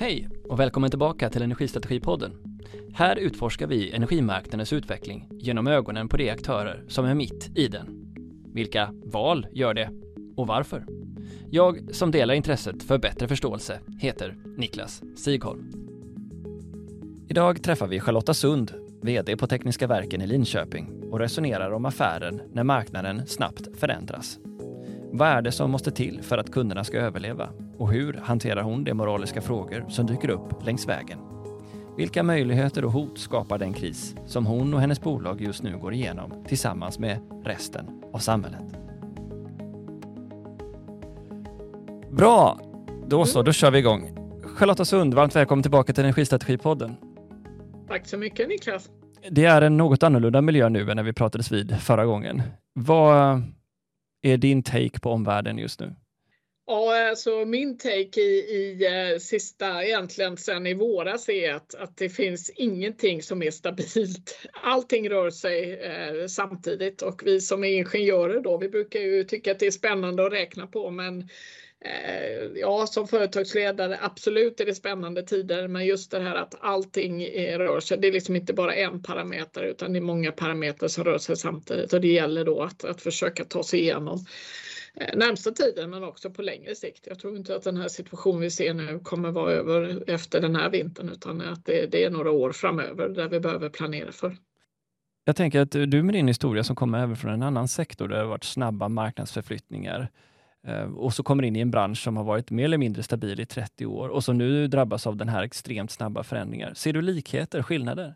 [0.00, 2.32] Hej och välkommen tillbaka till Energistrategipodden.
[2.94, 8.14] Här utforskar vi energimarknadens utveckling genom ögonen på de aktörer som är mitt i den.
[8.54, 9.90] Vilka val gör det
[10.36, 10.86] och varför?
[11.50, 15.70] Jag som delar intresset för bättre förståelse heter Niklas Sigholm.
[17.28, 18.72] Idag träffar vi Charlotta Sund,
[19.02, 24.38] VD på Tekniska Verken i Linköping och resonerar om affären när marknaden snabbt förändras.
[25.12, 27.50] Vad är det som måste till för att kunderna ska överleva?
[27.80, 31.18] Och hur hanterar hon de moraliska frågor som dyker upp längs vägen?
[31.96, 35.94] Vilka möjligheter och hot skapar den kris som hon och hennes bolag just nu går
[35.94, 38.64] igenom tillsammans med resten av samhället?
[42.10, 42.60] Bra!
[43.08, 44.10] Då så, då kör vi igång.
[44.56, 46.96] Charlotta Sund, varmt välkommen tillbaka till Energistrategipodden.
[47.88, 48.90] Tack så mycket Niklas.
[49.30, 52.42] Det är en något annorlunda miljö nu än när vi pratades vid förra gången.
[52.74, 53.42] Vad
[54.22, 55.94] är din take på omvärlden just nu?
[56.70, 61.74] Ja, alltså eh, min take i, i eh, sista, egentligen sen i våras är att,
[61.74, 64.38] att det finns ingenting som är stabilt.
[64.62, 69.52] Allting rör sig eh, samtidigt och vi som är ingenjörer då, vi brukar ju tycka
[69.52, 71.20] att det är spännande att räkna på men
[71.84, 77.22] eh, Ja, som företagsledare absolut är det spännande tider, men just det här att allting
[77.22, 77.98] eh, rör sig.
[77.98, 81.36] Det är liksom inte bara en parameter utan det är många parametrar som rör sig
[81.36, 84.24] samtidigt och det gäller då att, att försöka ta sig igenom Eh,
[84.94, 87.06] Eh, närmsta tiden men också på längre sikt.
[87.06, 90.56] Jag tror inte att den här situationen vi ser nu kommer vara över efter den
[90.56, 94.36] här vintern utan att det, det är några år framöver där vi behöver planera för.
[95.24, 98.16] Jag tänker att du med din historia som kommer även från en annan sektor där
[98.16, 100.08] det har varit snabba marknadsförflyttningar
[100.66, 103.40] eh, och så kommer in i en bransch som har varit mer eller mindre stabil
[103.40, 106.74] i 30 år och som nu drabbas av den här extremt snabba förändringar.
[106.74, 108.14] Ser du likheter, skillnader?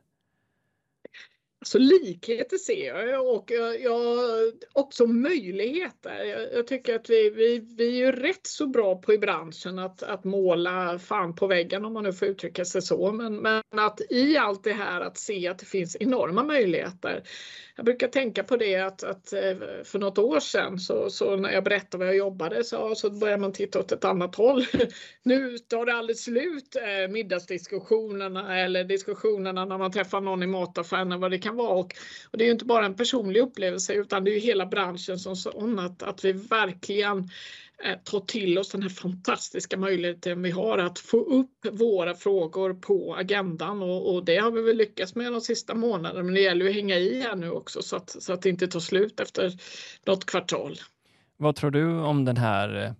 [1.66, 6.24] Så likheter ser jag och jag, jag också möjligheter.
[6.24, 9.78] Jag, jag, tycker att vi, vi, vi är ju rätt så bra på i branschen
[9.78, 13.12] att, att måla fan på väggen om man nu får uttrycka sig så.
[13.12, 17.22] Men, men att i allt det här att se att det finns enorma möjligheter.
[17.76, 21.50] Jag brukar tänka på det att, att eh, för något år sedan så, så när
[21.50, 24.66] jag berättade vad jag jobbade så, så började man titta åt ett annat håll.
[25.22, 31.20] Nu tar det aldrig slut eh, middagsdiskussionerna eller diskussionerna när man träffar någon i mataffären
[31.20, 31.74] vad det kan vara.
[31.74, 31.94] Och,
[32.30, 35.18] och det är ju inte bara en personlig upplevelse utan det är ju hela branschen
[35.18, 37.18] som sån att, att vi verkligen
[37.84, 42.74] eh, ta till oss den här fantastiska möjligheten vi har att få upp våra frågor
[42.74, 46.40] på agendan och, och det har vi väl lyckats med de sista månaderna men det
[46.40, 48.80] gäller ju att hänga i här nu också så att, så att det inte tar
[48.80, 49.52] slut efter
[50.06, 50.76] något kvartal.
[51.36, 52.92] Vad tror du om den här eh,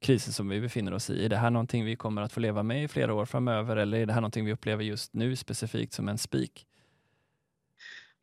[0.00, 1.24] krisen som vi befinner oss i?
[1.24, 3.98] Är det här någonting vi kommer att få leva med i flera år framöver eller
[3.98, 6.66] är det här någonting vi upplever just nu specifikt som en spik?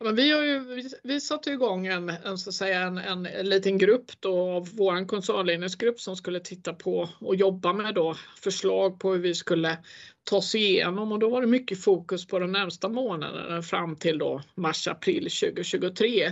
[0.04, 3.26] Men vi har ju vi, vi satte igång en, en, så att säga, en, en,
[3.26, 8.16] en liten grupp då av vår koncernledningsgrupp som skulle titta på och jobba med då
[8.44, 9.78] förslag på hur vi skulle
[10.24, 14.18] ta oss igenom och då var det mycket fokus på de närmsta månaderna fram till
[14.18, 16.32] då mars-april 2023.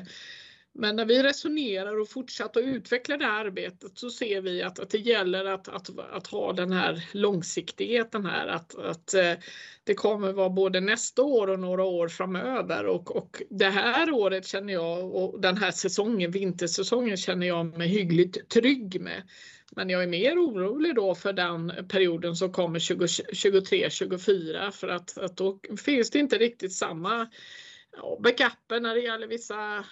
[0.79, 4.79] Men när vi resonerar och fortsätter att utveckla det här arbetet så ser vi att,
[4.79, 8.47] att det gäller att, att, att ha den här långsiktigheten här.
[8.47, 9.33] Att, att eh,
[9.83, 14.47] det kommer vara både nästa år och några år framöver och, och det här året
[14.47, 19.23] känner jag och den här säsongen, vintersäsongen känner jag mig hyggligt trygg med.
[19.71, 25.37] Men jag är mer orolig då för den perioden som kommer 2023-2024 för att, att
[25.37, 27.27] då finns det inte riktigt samma
[28.01, 29.85] ja, backuper när det gäller vissa,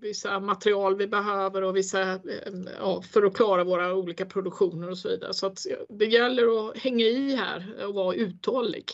[0.00, 2.18] vissa material vi behöver och vissa, eh,
[2.78, 5.34] ja, för att klara våra olika produktioner och så vidare.
[5.34, 8.84] Så att det gäller att hänga i här och vara uthållig.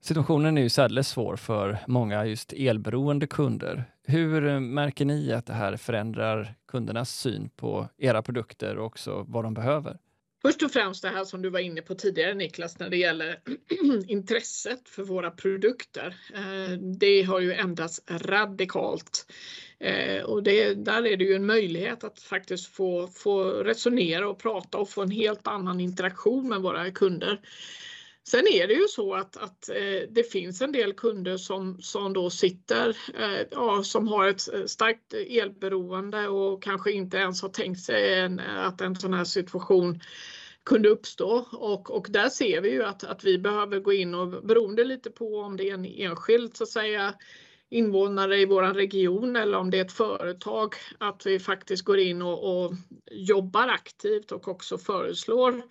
[0.00, 3.84] Situationen är ju särdeles svår för många just elberoende kunder.
[4.04, 9.24] Hur eh, märker ni att det här förändrar kundernas syn på era produkter och också
[9.28, 9.98] vad de behöver?
[10.42, 13.40] Först och främst det här som du var inne på tidigare Niklas när det gäller
[14.08, 16.16] intresset för våra produkter.
[16.34, 19.32] Eh, det har ju ändrats radikalt
[19.78, 24.38] eh, och det, där är det ju en möjlighet att faktiskt få, få resonera och
[24.38, 27.40] prata och få en helt annan interaktion med våra kunder.
[28.24, 32.12] Sen är det ju så att, att eh, det finns en del kunder som, som
[32.12, 32.88] då sitter,
[33.18, 38.18] eh, ja, som har ett eh, starkt elberoende och kanske inte ens har tänkt sig
[38.18, 40.00] en, att en sån här situation
[40.64, 41.46] kunde uppstå.
[41.52, 45.10] Och, och där ser vi ju att, att vi behöver gå in och beroende lite
[45.10, 47.14] på om det är en enskild så att säga
[47.70, 52.22] invånare i vår region eller om det är ett företag att vi faktiskt går in
[52.22, 52.72] och, och
[53.10, 55.62] jobbar aktivt och också föreslår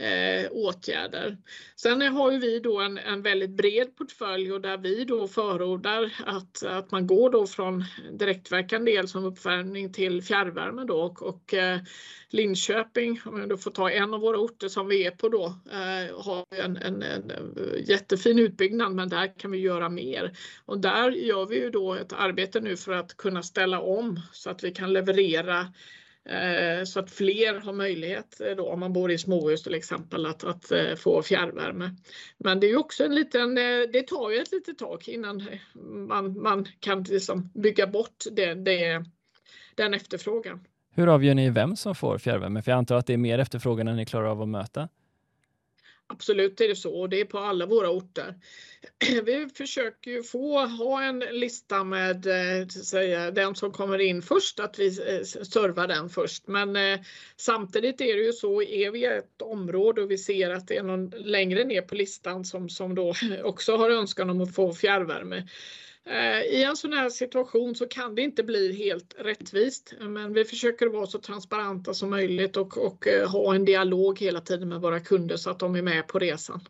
[0.00, 1.36] eh, åtgärder.
[1.76, 6.12] Sen har ju vi då en, en väldigt bred portfölj och där vi då förordar
[6.26, 11.54] att, att man går då från direktverkande el som uppvärmning till fjärrvärme då och, och
[11.54, 11.78] eh,
[12.32, 15.44] Linköping, om jag då får ta en av våra orter som vi är på då,
[15.70, 20.32] eh, har en, en, en, eh, jättefin utbyggnad men där kan vi göra mer.
[20.64, 24.50] Och där gör vi ju då ett arbete nu för att kunna ställa om så
[24.50, 25.66] att vi kan leverera
[26.28, 30.26] Eh, så att fler har möjlighet eh, då, om man bor i småhus till exempel
[30.26, 31.96] att, att eh, få fjärrvärme.
[32.38, 33.54] Men det är också en liten,
[33.92, 35.48] det tar ju ett litet tag innan
[36.08, 39.04] man, man kan liksom bygga bort det, det,
[39.74, 40.60] den efterfrågan.
[40.94, 42.62] Hur avgör ni vem som får fjärrvärme?
[42.62, 44.88] För jag antar att det är mer efterfrågan än ni klarar av att möta?
[46.10, 48.34] Absolut är det så och det är på alla våra orter.
[49.24, 54.60] Vi försöker ju få ha en lista med eh, säga, den som kommer in först,
[54.60, 56.46] att vi eh, servar den först.
[56.46, 57.00] Men eh,
[57.36, 60.82] samtidigt är det ju så, är vi ett område och vi ser att det är
[60.82, 65.48] någon längre ner på listan som, som då också har önskan om att få fjärrvärme
[66.06, 70.44] Eh, I en sån här situation så kan det inte bli helt rättvist, men vi
[70.44, 74.80] försöker vara så transparenta som möjligt och, och eh, ha en dialog hela tiden med
[74.80, 76.60] våra kunder så att de är med på resan.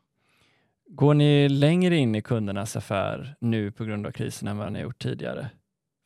[0.86, 4.80] Går ni längre in i kundernas affär nu på grund av krisen än vad ni
[4.80, 5.50] gjort tidigare?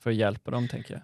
[0.02, 1.02] För att hjälpa dem, tänker jag.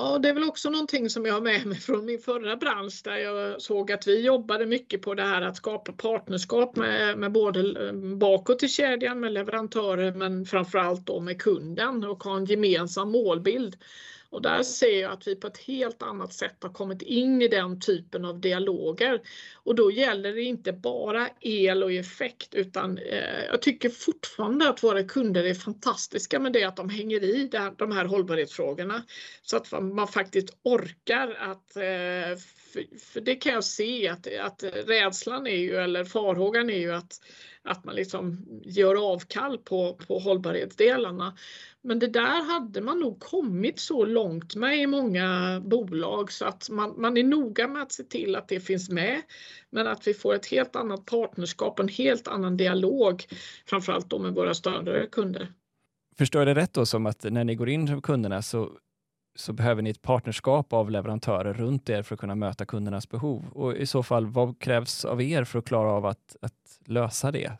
[0.00, 3.00] Ja, det är väl också någonting som jag har med mig från min förra bransch
[3.04, 7.32] där jag såg att vi jobbade mycket på det här att skapa partnerskap med, med
[7.32, 12.44] både eh, bakåt i kedjan med leverantörer men framförallt då med kunden och ha en
[12.44, 13.76] gemensam målbild.
[14.30, 17.48] Och där ser jag att vi på ett helt annat sätt har kommit in i
[17.48, 19.20] den typen av dialoger.
[19.54, 24.82] Och då gäller det inte bara el och effekt utan eh, jag tycker fortfarande att
[24.82, 29.02] våra kunder är fantastiska med det att de hänger i här, de här hållbarhetsfrågorna.
[29.42, 32.38] Så att man faktiskt orkar att eh,
[32.72, 36.92] för, för, det kan jag se att, att rädslan är ju, eller farhågan är ju
[36.92, 37.20] att,
[37.62, 41.36] att man liksom gör avkall på, på hållbarhetsdelarna.
[41.82, 46.70] Men det där hade man nog kommit så långt med i många bolag så att
[46.70, 49.22] man, man är noga med att se till att det finns med.
[49.70, 53.24] Men att vi får ett helt annat partnerskap, en helt annan dialog,
[53.66, 55.52] framförallt då med våra större kunder.
[56.18, 58.70] Förstår jag det rätt då som att när ni går in som kunderna så,
[59.40, 63.44] så behöver ni ett partnerskap av leverantörer runt er för att kunna möta kundernas behov?
[63.52, 67.30] Och i så fall, vad krävs av er för att klara av att, att lösa
[67.30, 67.52] det?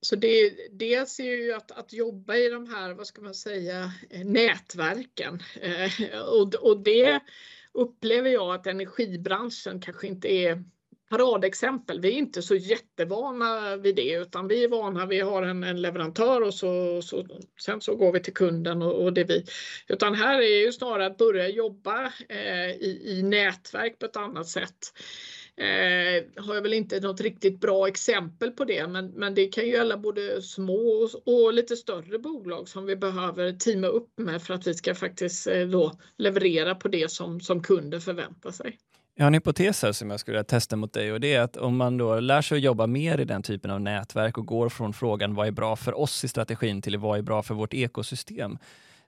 [0.00, 3.92] Så det, dels är ju att, att jobba i de här, vad ska man säga,
[4.10, 5.42] eh, nätverken.
[5.60, 7.20] Eh, och, och det
[7.72, 10.64] upplever jag att energibranschen kanske inte är
[11.10, 12.00] paradexempel.
[12.00, 15.82] Vi är inte så jättevana vid det utan vi är vana, vi har en, en
[15.82, 17.26] leverantör och så, så,
[17.60, 19.44] sen så går vi till kunden och, och det vi.
[19.88, 24.48] Utan här är ju snarare att börja jobba eh, i, i nätverk på ett annat
[24.48, 24.78] sätt.
[25.58, 29.64] Eh, har jag väl inte något riktigt bra exempel på det, men, men det kan
[29.64, 34.42] ju gälla både små och, och, lite större bolag som vi behöver teama upp med
[34.42, 38.78] för att vi ska faktiskt eh, då leverera på det som, som kunden förväntar sig.
[39.18, 41.40] Jag har en hypotes här som jag skulle vilja testa mot dig och det är
[41.40, 44.46] att om man då lär sig att jobba mer i den typen av nätverk och
[44.46, 47.54] går från frågan vad är bra för oss i strategin till vad är bra för
[47.54, 48.58] vårt ekosystem.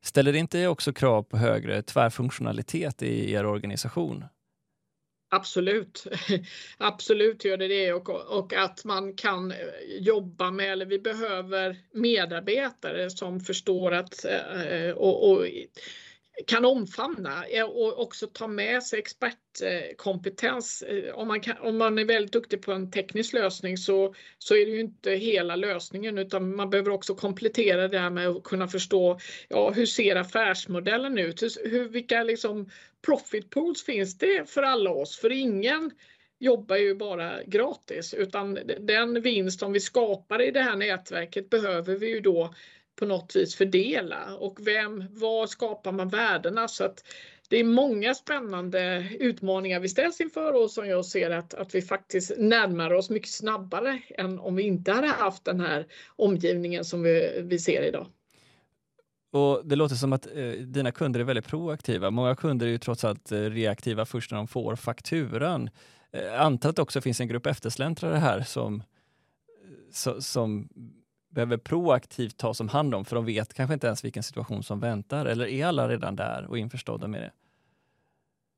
[0.02, 4.25] Ställer det inte också krav på högre tvärfunktionalitet i er organisation?
[5.31, 6.06] Absolut,
[6.78, 9.52] absolut gör det det och, och att man kan
[10.00, 15.46] jobba med, eller vi behöver medarbetare som förstår att eh, och, och
[16.46, 20.82] kan omfamna eh, och också ta med sig expertkompetens.
[20.82, 24.54] Eh, om man, kan, om man är väldigt duktig på en teknisk lösning så, så
[24.54, 28.42] är det ju inte hela lösningen utan man behöver också komplettera det här med att
[28.42, 29.18] kunna förstå
[29.49, 31.42] ja, hur ser affärsmodellen ut?
[31.64, 32.71] Hur, vilka liksom
[33.07, 35.18] profit pools finns det för alla oss?
[35.18, 35.90] För ingen
[36.40, 41.97] jobbar ju bara gratis utan den vinst som vi skapar i det här nätverket behöver
[41.97, 42.54] vi ju då
[42.99, 46.69] på något vis fördela och vem, var skapar man värdena?
[46.69, 47.05] Så att
[47.49, 51.83] det är många spännande utmaningar vi ställs inför och som jag ser att, att vi
[51.83, 55.87] faktiskt närmar oss mycket snabbare än om vi inte hade haft den här
[56.17, 58.07] omgivningen som vi, vi ser idag.
[59.33, 62.11] Och Det låter som att eh, dina kunder är väldigt proaktiva.
[62.11, 65.71] Många kunder är ju trots allt eh, reaktiva först när de får fakturan.
[66.12, 68.83] Eh, antar att det också finns en grupp eftersläntrare här som,
[70.07, 70.69] eh, som
[71.47, 74.80] behöver proaktivt tas om hand om för de vet kanske inte ens vilken situation som
[74.80, 77.33] väntar eller är alla redan där och införstådda med det?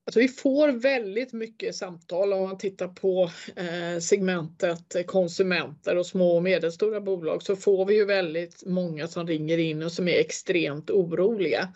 [0.06, 6.36] Alltså vi får väldigt mycket samtal om man tittar på eh, segmentet konsumenter och små
[6.36, 10.18] och medelstora bolag så får vi ju väldigt många som ringer in och som är
[10.18, 11.68] extremt oroliga.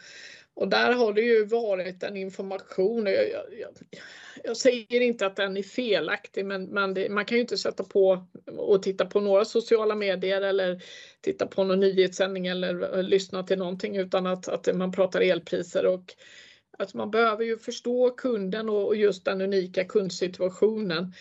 [0.55, 3.07] Och där har det ju varit en information.
[3.07, 3.71] Jag, jag, jag,
[4.45, 7.85] jag säger inte att den är felaktig, men, men det, man kan ju inte sätta
[7.85, 10.83] på och titta på några sociala medier eller
[11.21, 15.87] titta på någon nyhetssändning eller eh, lyssna till någonting utan att, att man pratar elpriser
[15.87, 16.15] och
[16.79, 21.13] att man behöver ju förstå kunden och just den unika kundsituationen.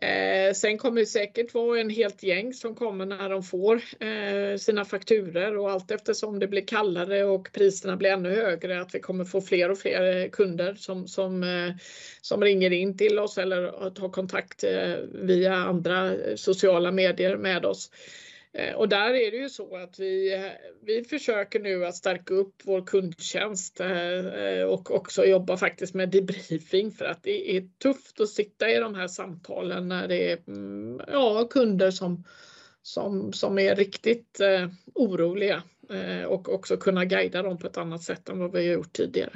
[0.00, 4.56] Eh, sen kommer det säkert vara en helt gäng som kommer när de får eh,
[4.58, 9.00] sina fakturer och allt eftersom det blir kallare och priserna blir ännu högre att vi
[9.00, 11.74] kommer få fler och fler eh, kunder som, som, eh,
[12.20, 17.64] som ringer in till oss eller tar kontakt eh, via andra eh, sociala medier med
[17.66, 17.90] oss.
[18.52, 20.50] Eh, och där är det ju så att vi, eh,
[20.82, 26.90] vi försöker nu att stärka upp vår kundtjänst eh, och också jobba faktiskt med debriefing
[26.90, 31.00] för att det är tufft att sitta i de här samtalen när det är mm,
[31.08, 32.24] ja, kunder som,
[32.82, 34.40] som, som är riktigt
[34.94, 35.62] oroliga
[36.26, 39.32] och också kunna guida dem på ett annat sätt än vad vi har gjort tidigare.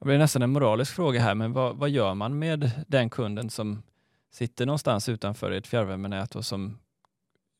[0.00, 3.50] Det blir nästan en moralisk fråga här, men vad, vad gör man med den kunden
[3.50, 3.82] som
[4.32, 6.78] sitter någonstans utanför ett fjärrvärmenät och som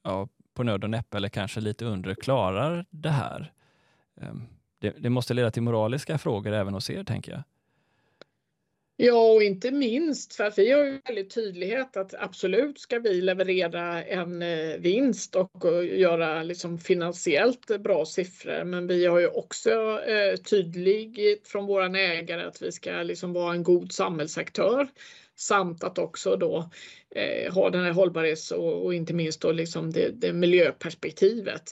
[0.05, 3.53] ja, på nöd och näppe eller kanske lite under klarar det här.
[4.21, 4.43] Ehm,
[4.79, 7.43] det, det, måste leda till moraliska frågor även hos er, tänker jag.
[8.97, 13.21] Ja, och inte minst för att vi har ju väldigt tydlighet att absolut ska vi
[13.21, 18.65] leverera en eh, vinst och göra liksom finansiellt bra siffror.
[18.65, 23.55] Men vi har ju också eh, tydligt från våra ägare att vi ska liksom vara
[23.55, 24.89] en god samhällsaktör
[25.37, 26.71] samt att också då
[27.15, 31.63] eh, ha den här hållbarhets och, och, inte minst då liksom det, det miljöperspektivet.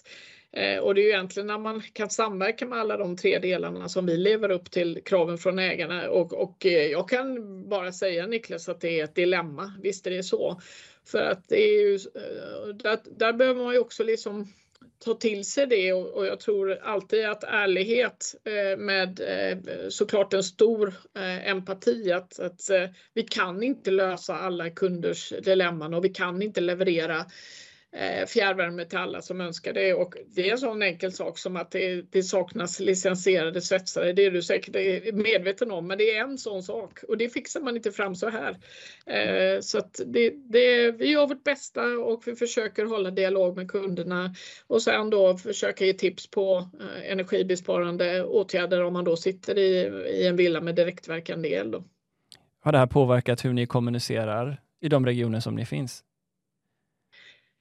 [0.52, 3.88] Eh, och det är ju egentligen när man kan samverka med alla de tre delarna
[3.88, 7.38] som vi lever upp till kraven från ägarna och, och eh, jag kan
[7.68, 9.72] bara säga Niklas att det är ett dilemma.
[9.82, 10.60] Visst är det så.
[11.04, 14.52] För att det är ju, eh, där, där behöver man ju också liksom
[15.04, 19.58] ta till sig det och, och jag tror alltid att ärlighet eh, med eh,
[19.88, 25.94] såklart en stor eh, empati att, att eh, vi kan inte lösa alla kunders dilemman
[25.94, 27.26] och vi kan inte leverera
[27.94, 29.94] Eh, fjärrvärme till alla som önskar det.
[29.94, 34.12] Och det är en sån enkel sak som att det, det saknas licensierade svetsare.
[34.12, 37.28] Det är du säkert eh, medveten om, men det är en sån sak och det
[37.28, 38.56] fixar man inte fram så här.
[39.06, 43.70] Eh, så att det, det, vi gör vårt bästa och vi försöker hålla dialog med
[43.70, 44.34] kunderna
[44.66, 49.70] och sen då försöka ge tips på eh, energibesparande åtgärder om man då sitter i,
[50.20, 51.70] i en villa med direktverkande el.
[51.70, 51.84] Då.
[52.60, 56.04] Har det här påverkat hur ni kommunicerar i de regioner som ni finns?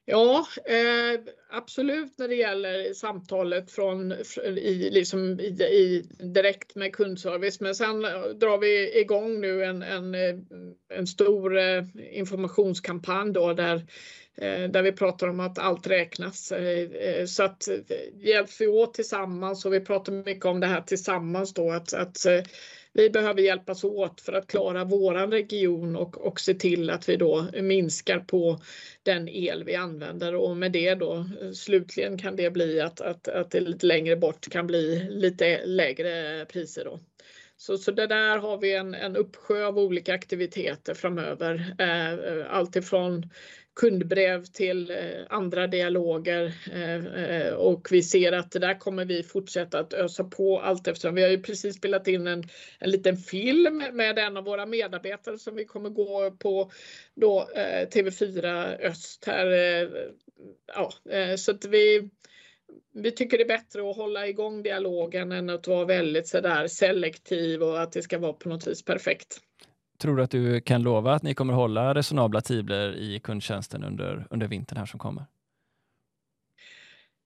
[0.06, 4.12] Ja, eh, absolut när det gäller samtalet från,
[4.46, 7.60] i, liksom, i, i, direkt med kundservice.
[7.60, 10.36] Men sen eh, drar vi igång nu en, en, eh,
[10.94, 13.76] en stor eh, informationskampanj då där,
[14.38, 16.52] eh, där vi pratar om att allt räknas.
[16.52, 17.68] Eh, eh så att
[18.14, 22.26] hjälps vi åt tillsammans och vi pratar mycket om det här tillsammans då att, att
[22.94, 27.16] vi behöver hjälpas åt för att klara våran region och, och se till att vi
[27.16, 28.60] då minskar på
[29.04, 33.52] den el vi använder och med det då slutligen kan det bli att, att, att
[33.52, 37.00] det lite längre bort kan bli lite lägre priser då.
[37.58, 41.76] Så, så det där har vi en, en uppsjö av olika aktiviteter framöver.
[41.80, 43.30] Eh, eh Alltifrån
[43.76, 44.98] kundbrev till eh,
[45.30, 50.24] andra dialoger eh, eh, och vi ser att det där kommer vi fortsätta att ösa
[50.24, 51.16] på allt eftersom.
[51.16, 52.44] Vi har ju precis spelat in en,
[52.80, 56.72] en liten film med en av våra medarbetare som vi kommer gå på
[57.16, 57.48] då
[57.94, 59.48] TV4 Öst här.
[60.76, 60.94] Ja,
[61.38, 62.10] så att vi
[62.94, 67.64] vi tycker det är bättre att hålla igång dialogen än att vara väldigt sådär selektiv
[67.64, 69.42] och att det ska vara på något vis perfekt.
[70.02, 74.28] Tror du att du kan lova att ni kommer hålla resonabla tider i kundtjänsten under,
[74.30, 75.26] under vintern här som kommer?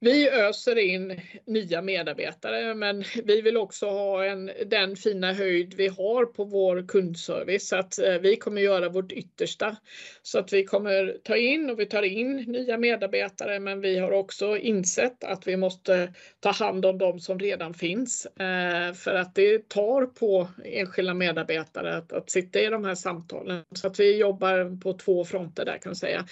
[0.06, 5.88] Vi öser in nya medarbetare men vi vill också ha en, den fina höjd vi
[5.88, 7.68] har på vår kundservice.
[7.68, 9.76] Så att eh, vi kommer göra vårt yttersta.
[10.22, 14.12] Så att vi kommer ta in och vi tar in nya medarbetare men vi har
[14.12, 18.26] också insett att vi måste ta hand om de som redan finns.
[18.26, 23.64] Eh, för att det tar på enskilda medarbetare att, att sitta i de här samtalen.
[23.76, 26.26] Så att vi jobbar på två fronter där kan man säga.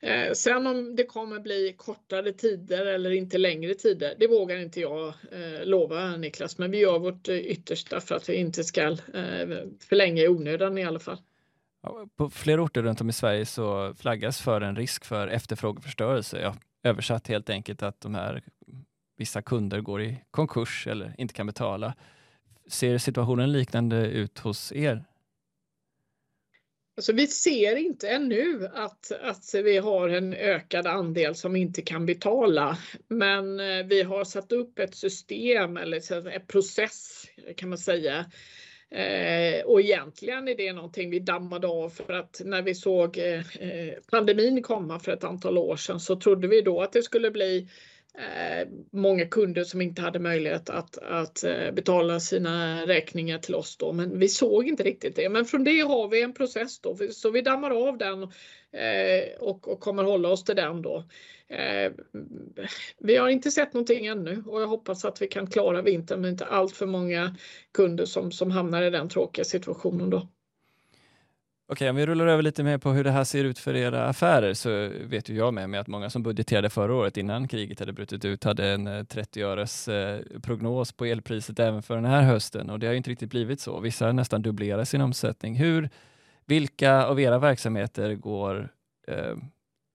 [0.00, 4.80] Eh, sen om det kommer bli kortare tider eller inte längre tider, det vågar inte
[4.80, 8.82] jag eh, lova Niklas, men vi gör vårt eh, yttersta för att vi inte ska
[8.82, 8.96] eh,
[9.80, 11.18] förlänga i onödan i alla fall.
[12.16, 16.40] På flera orter runt om i Sverige så flaggas för en risk för efterfrågeförstörelse.
[16.40, 18.42] Ja, översatt helt enkelt att de här
[19.16, 21.94] vissa kunder går i konkurs eller inte kan betala.
[22.66, 25.04] Ser situationen liknande ut hos er?
[26.98, 32.06] Alltså vi ser inte ännu att, att vi har en ökad andel som inte kan
[32.06, 32.78] betala.
[33.08, 37.26] Men eh, vi har satt upp ett system eller en process
[37.56, 38.26] kan man säga.
[38.90, 43.56] Eh, och egentligen är det någonting vi dammade av för att när vi såg eh,
[43.60, 47.30] eh pandemin komma för ett antal år sedan så trodde vi då att det skulle
[47.30, 47.68] bli
[48.18, 53.76] Eh, många kunder som inte hade möjlighet att, att eh, betala sina räkningar till oss
[53.76, 55.28] då, men vi såg inte riktigt det.
[55.28, 59.68] Men från det har vi en process då, så vi dammar av den eh, och,
[59.68, 61.04] och kommer hålla oss till den då.
[62.98, 66.30] Vi har inte sett någonting ännu och jag hoppas att vi kan klara vintern med
[66.30, 67.36] inte allt för många
[67.74, 70.28] kunder som, som hamnar i den tråkiga situationen då.
[71.70, 74.04] Okej, om vi rullar över lite mer på hur det här ser ut för era
[74.04, 77.80] affärer så vet ju jag med mig att många som budgeterade förra året innan kriget
[77.80, 82.04] hade brutit ut hade en eh, 30 öres eh, prognos på elpriset även för den
[82.04, 83.80] här hösten och det har ju inte riktigt blivit så.
[83.80, 85.54] Vissa har nästan dubblerat sin omsättning.
[85.54, 85.90] Hur,
[86.46, 88.72] vilka av era verksamheter går
[89.08, 89.36] eh,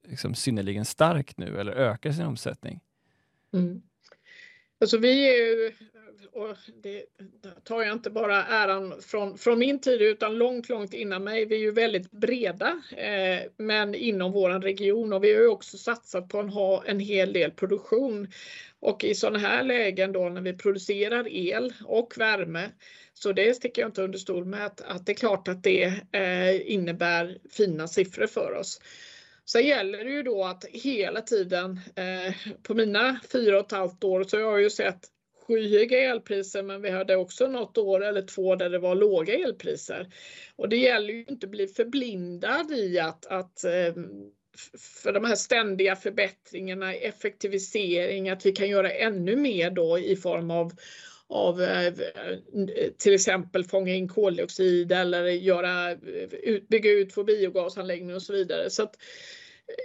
[0.07, 2.79] liksom synnerligen starkt nu eller ökar sin omsättning?
[3.53, 3.81] Mm.
[4.81, 5.71] Alltså vi är ju
[6.31, 7.05] och det
[7.63, 11.45] tar jag inte bara äran från, från min tid utan långt, långt innan mig.
[11.45, 15.77] Vi är ju väldigt breda, eh, men inom våran region och vi har ju också
[15.77, 18.27] satsat på att ha en hel del produktion.
[18.79, 22.69] Och i sådana här lägen då när vi producerar el och värme
[23.13, 25.83] så det sticker jag inte under stol med att, att det är klart att det
[26.11, 28.79] eh, innebär fina siffror för oss.
[29.45, 34.03] Sen gäller det ju då att hela tiden, eh, på mina fyra och ett halvt
[34.03, 35.07] år så har jag ju sett
[35.47, 40.07] skyhöga elpriser men vi hade också något år eller två där det var låga elpriser.
[40.55, 43.93] Och det gäller ju inte att bli förblindad i att, att eh,
[45.03, 50.51] för de här ständiga förbättringarna, effektivisering, att vi kan göra ännu mer då i form
[50.51, 50.73] av
[51.27, 51.93] av eh,
[52.97, 55.97] till exempel fånga in koldioxid eller göra, eh,
[56.69, 58.69] bygga ut vår biogasanläggning och så vidare.
[58.69, 58.95] Så att,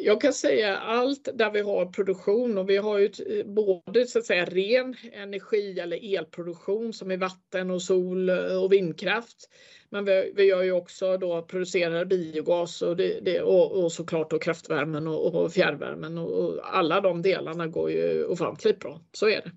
[0.01, 4.19] jag kan säga allt där vi har produktion och vi har ju eh, både så
[4.19, 9.51] att säga ren energi eller elproduktion som är vatten och sol eh, och vindkraft.
[9.91, 14.31] Men vi, vi gör ju också då producerar biogas och, det, det, och, och såklart
[14.31, 19.01] då kraftvärmen och, och fjärrvärmen och, och, alla de delarna går ju ofantligt bra.
[19.13, 19.51] Så är det.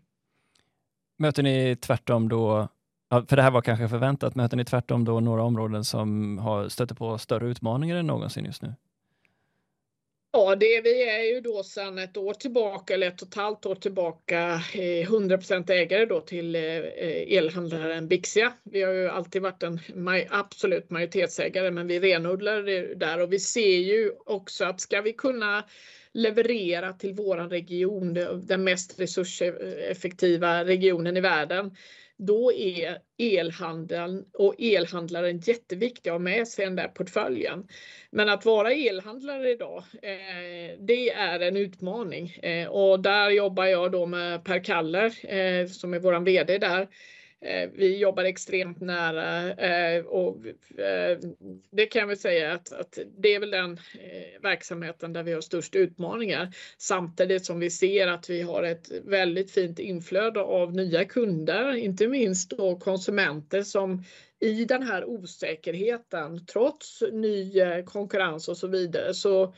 [1.18, 2.68] Möter ni tvärtom då,
[3.30, 6.96] för det här var kanske förväntat, möter ni tvärtom då några områden som har stöter
[6.96, 8.74] på större utmaningar än någonsin just nu?
[10.34, 13.66] Ja, det, vi är ju då sedan ett år tillbaka eller ett och ett halvt
[13.66, 16.62] år tillbaka eh, 100% ägare då till eh,
[17.38, 18.54] elhandlaren Bixia.
[18.64, 19.80] Vi har ju alltid varit en
[20.30, 25.14] absolut majoritetsägare men vi renodlar det där och vi ser ju också att ska vi
[25.14, 25.64] kunna
[26.12, 31.76] leverera till våran region, den mest resurseffektiva regionen i världen,
[32.22, 37.68] då är elhandeln och elhandlaren jätteviktiga att ha med sig i den där portföljen.
[38.10, 43.92] Men att vara elhandlare idag, eh, det är en utmaning eh, och där jobbar jag
[43.92, 46.88] då med Per Kaller eh, som är våran VD där
[47.42, 50.38] Eh, vi jobbar extremt nära eh, och
[50.80, 51.20] eh,
[51.72, 55.34] det kan jag väl säga att, att det är väl den eh, verksamheten där vi
[55.34, 56.56] har störst utmaningar.
[56.78, 62.08] Samtidigt som vi ser att vi har ett väldigt fint inflöde av nya kunder, inte
[62.08, 64.04] minst då konsumenter som
[64.40, 69.54] i den här osäkerheten, trots ny eh, konkurrens och så vidare, så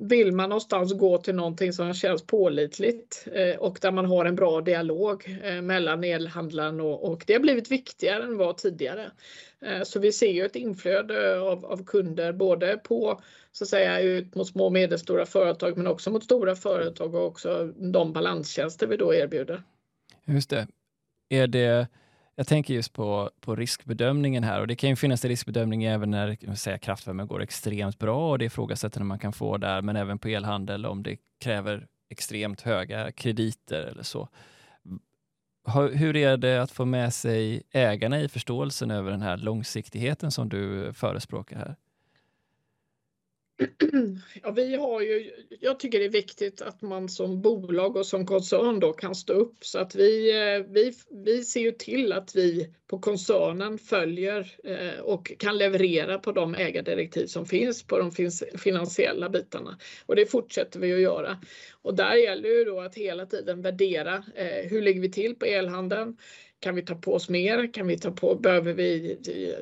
[0.00, 4.36] vill man någonstans gå till någonting som känns pålitligt eh, och där man har en
[4.36, 9.10] bra dialog eh, mellan elhandlaren och, det har blivit viktigare än vad tidigare.
[9.60, 13.20] Eh, så vi ser ju ett inflöde av, av, kunder både på
[13.52, 17.26] så att säga ut mot små och medelstora företag men också mot stora företag och
[17.26, 19.62] också de balanstjänster vi då erbjuder.
[20.24, 20.68] Just det.
[21.28, 21.86] Är det
[22.36, 26.10] jag tänker just på, på riskbedömningen här och det kan ju finnas en riskbedömning även
[26.10, 26.78] när säga,
[27.26, 30.86] går extremt bra och det är ifrågasättande man kan få där, men även på elhandel
[30.86, 34.28] om det kräver extremt höga krediter eller så.
[35.92, 40.48] Hur är det att få med sig ägarna i förståelsen över den här långsiktigheten som
[40.48, 41.76] du förespråkar här?
[44.42, 48.26] Ja, vi har ju, jag tycker det är viktigt att man som bolag och som
[48.26, 50.92] koncern då kan stå upp så att vi, eh, vi,
[51.24, 56.54] vi ser ju till att vi på koncernen följer eh, och kan leverera på de
[56.54, 58.10] ägardirektiv som finns på de
[58.58, 59.78] finansiella bitarna.
[60.06, 61.38] Och det fortsätter vi att göra.
[61.82, 65.46] Och där gäller ju då att hela tiden värdera eh, hur ligger vi till på
[65.46, 66.16] elhandeln?
[66.60, 67.72] Kan vi ta på oss mer?
[67.72, 69.18] Kan vi ta på, behöver vi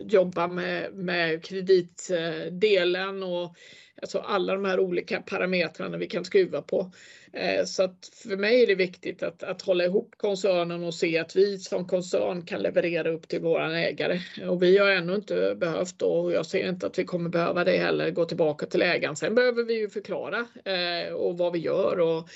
[0.08, 3.56] jobba med, med kreditdelen och
[4.04, 6.90] alltså alla de här olika parametrarna vi kan skruva på.
[7.32, 11.18] Eh, så att för mig är det viktigt att, att hålla ihop koncernen och se
[11.18, 14.20] att vi som koncern kan leverera upp till våran ägare.
[14.48, 17.64] Och vi har ännu inte behövt då, och jag ser inte att vi kommer behöva
[17.64, 19.16] det heller, gå tillbaka till ägaren.
[19.16, 22.28] Sen behöver vi ju förklara eh, och vad vi gör och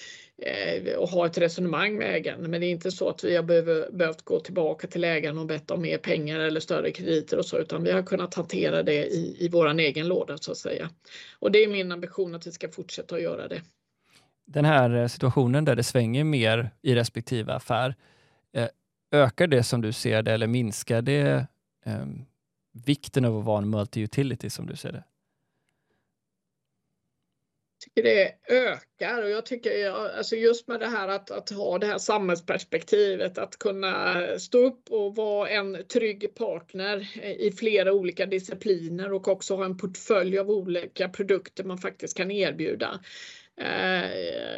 [0.43, 2.51] Eh, och ha ett resonemang med ägaren.
[2.51, 5.47] Men det är inte så att vi har behöv, behövt gå tillbaka till ägaren och
[5.47, 9.07] bett om mer pengar eller större krediter och så, utan vi har kunnat hantera det
[9.07, 10.91] i, i vår egen låda så att säga.
[11.39, 13.63] Och det är min ambition att vi ska fortsätta att göra det.
[14.47, 17.95] Den här eh, situationen där det svänger mer i respektive affär,
[18.53, 18.69] eh,
[19.13, 21.47] ökar det som du ser det eller minskar det
[21.87, 22.07] eh,
[22.73, 25.05] vikten av att vara en multi-utility som du ser det?
[27.81, 31.87] Tycker det ökar och jag tycker alltså just med det här att, att ha det
[31.87, 39.13] här samhällsperspektivet, att kunna stå upp och vara en trygg partner i flera olika discipliner
[39.13, 43.01] och också ha en portfölj av olika produkter man faktiskt kan erbjuda.
[43.61, 44.11] Eh,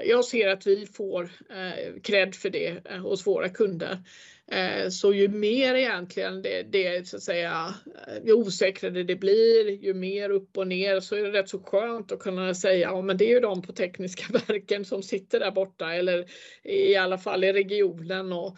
[0.05, 3.99] jag ser att vi får eh, cred för det eh, hos våra kunder.
[4.91, 7.75] Så ju mer egentligen det, det så att säga,
[8.25, 12.13] ju osäkrare det blir, ju mer upp och ner så är det rätt så skönt
[12.13, 15.51] att kunna säga ja men det är ju de på tekniska verken som sitter där
[15.51, 16.25] borta eller
[16.63, 18.57] i alla fall i regionen och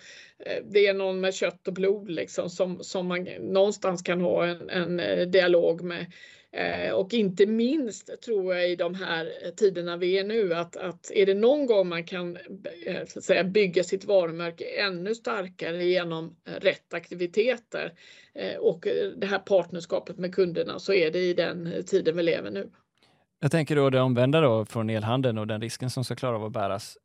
[0.64, 4.70] det är någon med kött och blod liksom som, som man någonstans kan ha en,
[5.00, 6.06] en dialog med.
[6.54, 11.10] Eh, och inte minst tror jag i de här tiderna vi är nu att, att
[11.14, 12.36] är det någon gång man kan
[12.86, 17.92] eh, så att säga, bygga sitt varumärke ännu starkare genom rätt aktiviteter
[18.34, 18.86] eh, och
[19.16, 22.70] det här partnerskapet med kunderna så är det i den tiden vi lever nu.
[23.40, 26.44] Jag tänker då det omvända då från elhandeln och den risken som ska klara av
[26.44, 26.98] att bäras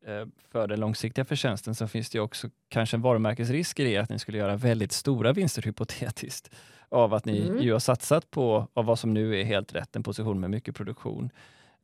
[0.52, 4.20] för den långsiktiga förtjänsten så finns det också kanske en varumärkesrisk i det att ni
[4.20, 6.50] skulle göra väldigt stora vinster hypotetiskt
[6.90, 7.62] av att ni mm.
[7.62, 10.76] ju har satsat på av vad som nu är helt rätt, en position med mycket
[10.76, 11.30] produktion.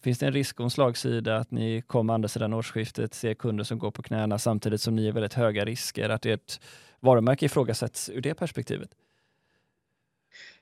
[0.03, 3.63] Finns det en risk och en slagsida att ni kommer andra sidan årsskiftet se kunder
[3.63, 6.59] som går på knäna samtidigt som ni är väldigt höga risker, att ert
[6.99, 8.89] varumärke ifrågasätts ur det perspektivet?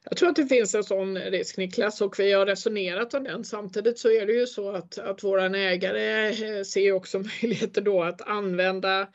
[0.10, 3.44] Jag tror att det finns en sån risk Niklas och vi har resonerat om den.
[3.44, 8.04] Samtidigt så är det ju så att, att våran ägare eh, ser också möjligheter då
[8.04, 9.08] att använda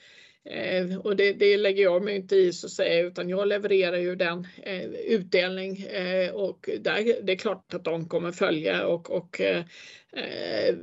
[0.50, 3.96] Eh, och det, det, lägger jag mig inte i så att säga utan jag levererar
[3.96, 9.10] ju den eh, utdelning eh, och där, det är klart att de kommer följa och,
[9.10, 9.64] och eh,
[10.12, 10.74] eh,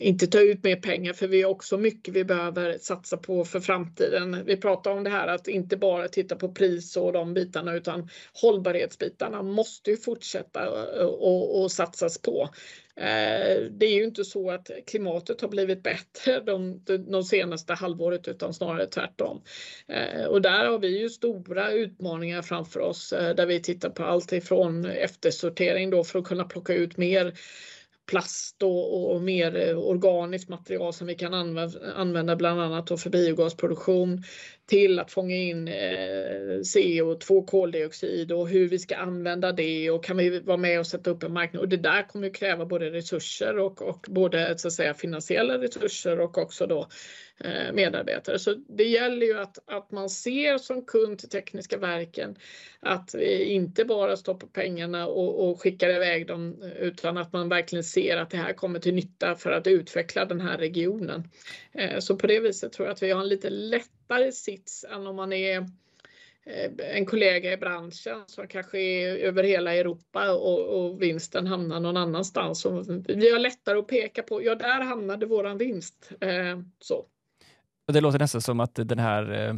[0.00, 3.60] inte ta ut mer pengar för vi har också mycket vi behöver satsa på för
[3.60, 4.44] framtiden.
[4.46, 8.08] Vi pratar om det här att inte bara titta på pris och de bitarna utan
[8.42, 10.64] hållbarhetsbitarna måste ju fortsätta
[11.00, 12.48] eh, och, och satsas på.
[12.96, 18.28] Eh, det är ju inte så att klimatet har blivit bättre de, de senaste halvåret
[18.28, 19.42] utan snarare tvärtom.
[19.88, 24.04] Eh, och där har vi ju stora utmaningar framför oss eh, där vi tittar på
[24.04, 27.34] allt ifrån eftersortering då för att kunna plocka ut mer
[28.10, 34.22] plast och, och, mer organiskt material som vi kan använda, använda bland annat för biogasproduktion
[34.72, 40.16] till att fånga in eh, CO2, koldioxid och hur vi ska använda det och kan
[40.16, 42.90] vi vara med och sätta upp en marknad och det där kommer ju kräva både
[42.90, 46.88] resurser och, och både så att säga finansiella resurser och också då
[47.44, 48.38] eh, medarbetare.
[48.38, 52.36] Så det gäller ju att, att man ser som kund till Tekniska verken
[52.80, 57.84] att vi inte bara stoppar pengarna och, och skickar iväg dem utan att man verkligen
[57.84, 61.28] ser att det här kommer till nytta för att utveckla den här regionen.
[61.72, 64.84] Eh, så på det viset tror jag att vi har en lite lätt lättare sits
[64.84, 65.58] än om man är
[66.44, 71.80] eh, en kollega i branschen som kanske är över hela Europa och, och, vinsten hamnar
[71.80, 72.64] någon annanstans.
[72.64, 76.12] Och vi har lättare att peka på, ja där hamnade våran vinst.
[76.20, 77.04] Eh, så.
[77.86, 79.54] Och det låter nästan som att den här, eh,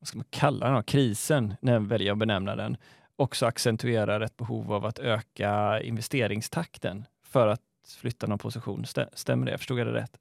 [0.00, 2.76] vad ska man kalla den, krisen, när jag väljer att benämna den,
[3.16, 7.60] också accentuerar ett behov av att öka investeringstakten för att
[8.00, 8.84] flytta någon position.
[9.12, 9.58] Stämmer det?
[9.58, 10.18] Förstod jag det rätt?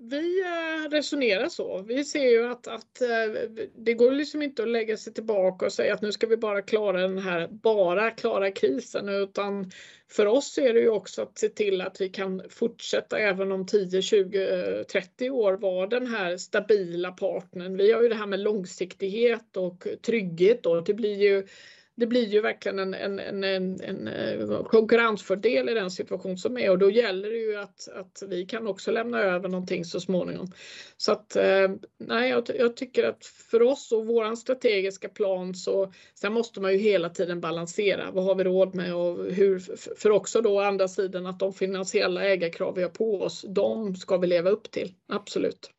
[0.00, 1.82] Vi eh, resonerar så.
[1.82, 3.40] Vi ser ju att, att eh,
[3.76, 6.62] det går liksom inte att lägga sig tillbaka och säga att nu ska vi bara
[6.62, 9.70] klara den här, bara klara krisen, utan
[10.08, 13.66] för oss är det ju också att se till att vi kan fortsätta även om
[13.66, 17.76] 10, 20, 30 år vara den här stabila partnern.
[17.76, 21.46] Vi har ju det här med långsiktighet och trygghet och det blir ju
[21.96, 26.58] det blir ju verkligen en, en, en, en, en eh, konkurrensfördel i den situation som
[26.58, 30.00] är och då gäller det ju att, att vi kan också lämna över någonting så
[30.00, 30.52] småningom.
[30.96, 35.92] Så att eh, nej, jag, jag tycker att för oss och våran strategiska plan så
[36.14, 38.10] sen måste man ju hela tiden balansera.
[38.10, 39.58] Vad har vi råd med och hur
[39.96, 44.16] för också då andra sidan att de finansiella ägarkrav vi har på oss, de ska
[44.16, 44.94] vi leva upp till.
[45.08, 45.70] Absolut.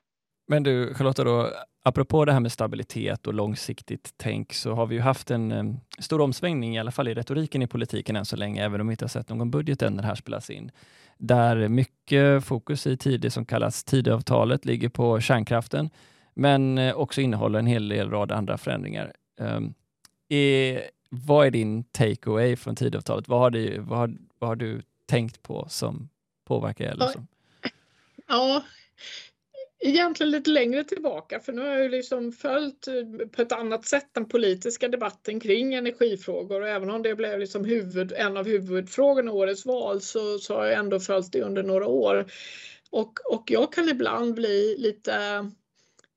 [0.51, 4.95] Men du Charlotta, då, apropå det här med stabilitet och långsiktigt tänk så har vi
[4.95, 8.35] ju haft en um, stor omsvängning, i alla fall i retoriken i politiken än så
[8.35, 10.71] länge, även om vi inte har sett någon budget än när det här spelas in.
[11.17, 15.89] Där mycket fokus i tider som kallas Tidöavtalet ligger på kärnkraften,
[16.33, 19.13] men uh, också innehåller en hel del rad andra förändringar.
[19.39, 19.73] Um,
[20.29, 23.27] är, vad är din take-away från Tidöavtalet?
[23.27, 26.09] Vad har, du, vad, har, vad har du tänkt på som
[26.45, 26.95] påverkar er?
[26.95, 27.27] Liksom?
[28.27, 28.63] Ja,
[29.81, 33.85] egentligen lite längre tillbaka för nu har jag ju liksom följt eh, på ett annat
[33.85, 38.45] sätt den politiska debatten kring energifrågor och även om det blev liksom huvud, en av
[38.45, 42.25] huvudfrågorna i årets val så, så har jag ändå följt det under några år.
[42.89, 45.51] Och, och jag kan ibland bli lite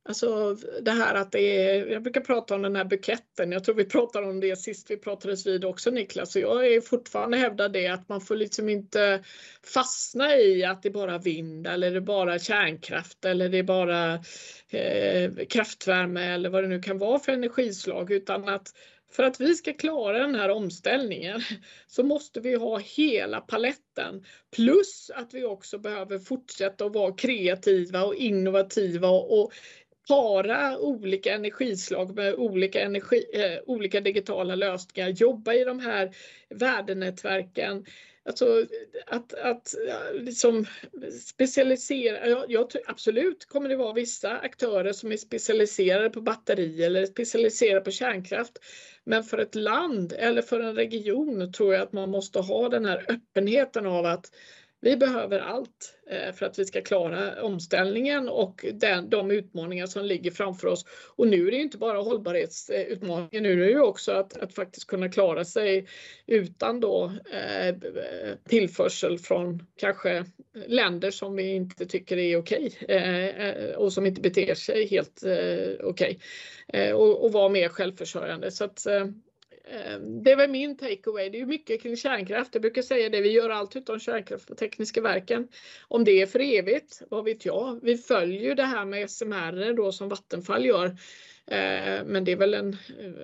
[0.09, 3.75] Alltså det här att det är, jag brukar prata om den här buketten, jag tror
[3.75, 7.69] vi pratade om det sist vi pratades vid också Niklas, och jag är fortfarande hävdar
[7.69, 9.25] det att man får liksom inte
[9.63, 13.63] fastna i att det är bara vind eller det är bara kärnkraft eller det är
[13.63, 14.15] bara
[14.69, 18.11] eh, kraftvärme eller vad det nu kan vara för energislag.
[18.11, 18.73] Utan att
[19.17, 21.41] för att vi ska klara den här omställningen
[21.87, 24.25] så måste vi ha hela paletten.
[24.57, 29.53] Plus att vi också behöver fortsätta att vara kreativa och innovativa och
[30.09, 36.17] para olika energislag med olika, energi, eh, olika digitala lösningar, jobba i de här
[36.49, 37.85] värdenätverken.
[38.27, 38.67] Alltså
[39.07, 40.67] att, att eh, liksom
[41.23, 47.07] specialisera, jag, jag, absolut kommer det vara vissa aktörer som är specialiserade på batteri eller
[47.07, 48.59] specialiserade på kärnkraft.
[49.05, 52.85] Men för ett land eller för en region tror jag att man måste ha den
[52.85, 54.31] här öppenheten av att
[54.85, 60.05] vi behöver allt eh, för att vi ska klara omställningen och den, de utmaningar som
[60.05, 60.85] ligger framför oss.
[61.17, 64.87] Och nu är det inte bara hållbarhetsutmaningen, nu är det ju också att, att faktiskt
[64.87, 65.87] kunna klara sig
[66.27, 67.75] utan då eh,
[68.49, 70.25] tillförsel från kanske
[70.67, 75.87] länder som vi inte tycker är okej eh, och som inte beter sig helt eh,
[75.87, 76.19] okej
[76.69, 78.51] eh, och, och vara mer självförsörjande.
[78.51, 79.07] Så att, eh,
[79.65, 81.31] det är det var min takeaway.
[81.31, 82.51] Det är mycket kring kärnkraft.
[82.53, 85.49] Jag brukar säga det, vi gör allt utom kärnkraft på Tekniska verken.
[85.89, 87.79] Om det är för evigt, vad vet jag?
[87.83, 90.87] Vi följer det här med SMR då som Vattenfall gör.
[91.47, 92.77] Eh, men det är väl en,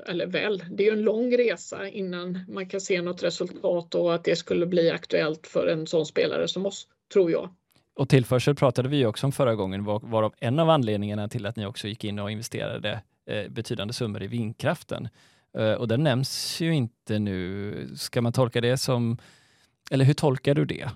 [0.07, 4.25] eller väl, det är en lång resa innan man kan se något resultat och att
[4.25, 7.55] det skulle bli aktuellt för en sån spelare som oss, tror jag.
[7.95, 11.67] Och tillförsel pratade vi också om förra gången, varav en av anledningarna till att ni
[11.67, 15.09] också gick in och investerade eh, betydande summor i vindkraften.
[15.59, 17.89] Eh, och den nämns ju inte nu.
[17.97, 19.19] Ska man tolka det som,
[19.91, 20.91] eller hur tolkar du det?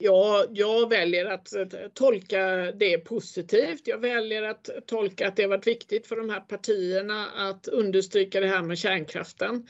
[0.00, 3.82] Ja, jag väljer att eh, tolka det positivt.
[3.84, 8.40] Jag väljer att tolka att det har varit viktigt för de här partierna att understryka
[8.40, 9.66] det här med kärnkraften.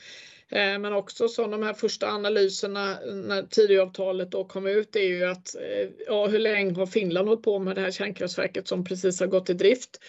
[0.51, 5.25] Eh, men också som de här första analyserna när Tidöavtalet då kom ut är ju
[5.25, 9.19] att eh, ja, hur länge har Finland hållit på med det här kärnkraftverket som precis
[9.19, 9.99] har gått i drift?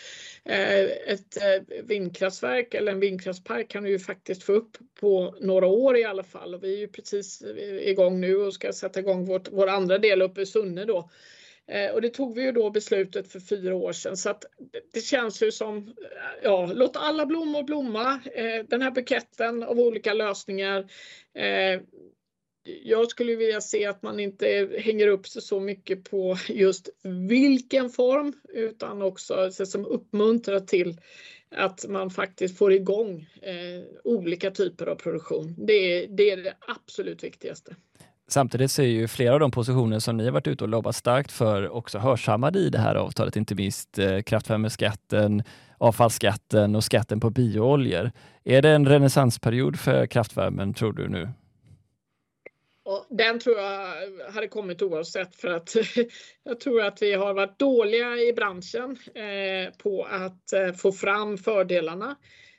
[0.45, 1.39] Eh, ett
[1.85, 6.25] vindkraftverk eller en vindkraftspark kan vi ju faktiskt få upp på några år i alla
[6.25, 7.43] fall och vi är ju precis
[7.81, 11.11] igång nu och ska sätta igång vårt, vår andra del uppe i Sunne då
[11.71, 14.45] Eh, och det tog vi ju då beslutet för fyra år sedan så att
[14.93, 15.93] det känns ju som, eh,
[16.43, 18.21] ja, låt alla blommor blomma.
[18.35, 20.87] Eh, den här buketten av olika lösningar.
[22.85, 26.89] Jag skulle vilja se att man inte hänger upp sig så mycket på just
[27.29, 31.01] vilken form utan också som uppmuntrar till
[31.51, 33.29] att man faktiskt får igång
[34.05, 35.55] olika typer av produktion.
[35.59, 37.77] Det det är det absolut viktigaste.
[38.33, 40.97] Samtidigt så är ju flera av de positioner som ni har varit ute och lobbat
[40.97, 45.43] starkt för också hörsammade i det här avtalet, inte minst eh, kraftvärmeskatten,
[45.79, 48.11] avfallsskatten och skatten på biooljor.
[48.45, 51.29] Är det en renässansperiod för kraftvärmen tror du nu?
[53.09, 53.95] Den tror jag
[54.33, 55.75] hade kommit oavsett för att
[56.45, 61.39] jag tror att vi har varit dåliga i branschen eh, på att eh, få fram
[61.39, 62.17] fördelarna.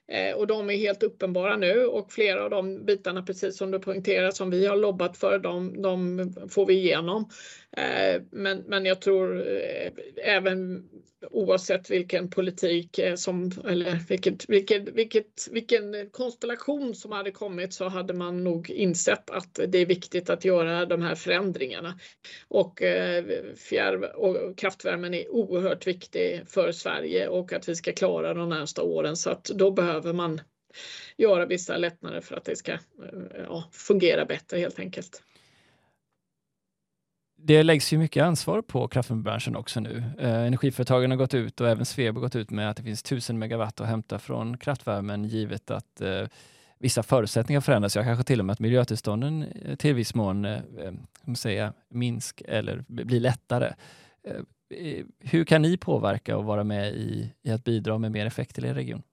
[0.07, 3.79] Eh, och de är helt uppenbara nu och flera av de bitarna, precis som du
[3.79, 7.29] poängterar, som vi har lobbat för, de, de får vi igenom.
[7.77, 9.91] Eh, men, men jag tror eh,
[10.23, 10.89] även
[11.31, 17.88] oavsett vilken politik eh, som, eller vilket, vilket, vilket, vilken konstellation som hade kommit så
[17.88, 21.99] hade man nog insett att det är viktigt att göra de här förändringarna.
[22.47, 22.84] Och
[23.57, 28.84] fjärr och kraftvärmen är oerhört viktig för Sverige och att vi ska klara de närmsta
[28.84, 30.41] åren så att då behöver man
[31.17, 32.77] göra vissa lättnader för att det ska
[33.38, 35.21] ja, fungera bättre helt enkelt
[37.43, 40.04] det läggs ju mycket ansvar på kraftvärmebranschen också nu.
[40.19, 43.01] Eh, energiföretagen har gått ut och även Sveb har gått ut med att det finns
[43.01, 46.27] 1000 megawatt att hämta från kraftvärmen givet att eh,
[46.80, 47.95] vissa förutsättningar förändras.
[47.95, 52.41] Jag kanske till och med att miljötillstånden eh, till viss mån eh, eh säga, minsk
[52.47, 53.73] eller blir lättare.
[54.23, 54.41] Eh,
[55.19, 58.65] hur kan ni påverka och vara med i, i att bidra med mer effekt till
[58.65, 59.04] er region?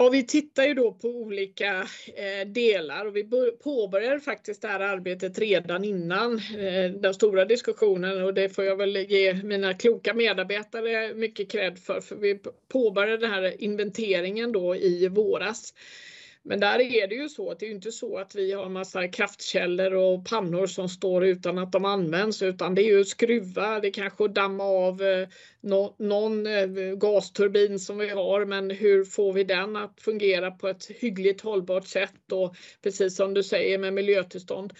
[0.00, 3.24] Ja, vi tittar ju då på olika eh, delar och vi
[3.64, 8.76] påbörjade faktiskt det här arbetet redan innan eh, den stora diskussionen och det får jag
[8.76, 12.40] väl ge mina kloka medarbetare mycket cred för, för vi
[12.72, 15.74] påbörjade den här inventeringen då i våras.
[16.42, 19.08] Men där är det ju så att det är inte så att vi har massa
[19.08, 23.90] kraftkällor och pannor som står utan att de används utan det är ju skruva, det
[23.90, 25.28] kanske damma av eh,
[25.98, 30.86] någon eh, gasturbin som vi har men hur får vi den att fungera på ett
[30.86, 34.72] hyggligt hållbart sätt och precis som du säger med miljötillstånd.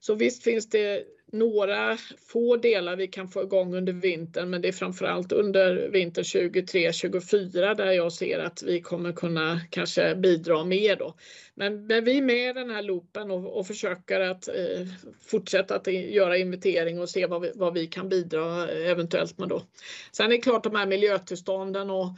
[0.00, 4.68] Så visst finns det några få delar vi kan få igång under vintern men det
[4.68, 10.96] är framförallt under vintern 23-24 där jag ser att vi kommer kunna kanske bidra mer
[10.96, 11.14] då.
[11.54, 14.86] Men, men vi är med i den här loopen och, och försöker att eh,
[15.26, 19.62] fortsätta att göra inventering och se vad vi, vad vi kan bidra eventuellt med då.
[20.12, 22.08] Sen är det klart de här miljötillstånden och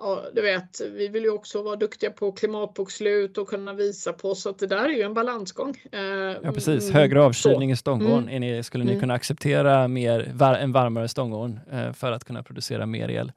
[0.00, 4.34] ja, du vet, vi vill ju också vara duktiga på klimatbokslut och kunna visa på
[4.34, 5.82] så att det där är ju en balansgång.
[5.92, 6.00] Eh,
[6.42, 8.28] ja precis, mm, högre avkylning i stångån.
[8.28, 8.40] Mm.
[8.40, 9.00] Ni, skulle ni mm.
[9.00, 13.32] kunna acceptera mer, var, en varmare stångån eh, för att kunna producera mer el?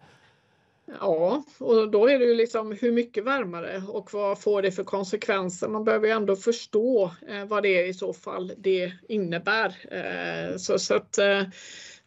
[1.00, 4.84] Ja, och då är det ju liksom hur mycket varmare och vad får det för
[4.84, 5.68] konsekvenser?
[5.68, 9.76] Man behöver ju ändå förstå eh, vad det är i så fall det innebär.
[9.92, 11.42] Eh, så, så att eh,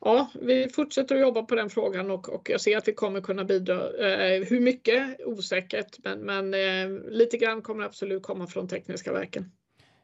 [0.01, 3.21] ja, vi fortsätter att jobba på den frågan och, och jag ser att vi kommer
[3.21, 3.75] kunna bidra.
[3.75, 5.21] Eh, hur mycket?
[5.27, 9.51] Osäkert, men, men eh, lite grann kommer absolut komma från tekniska verken.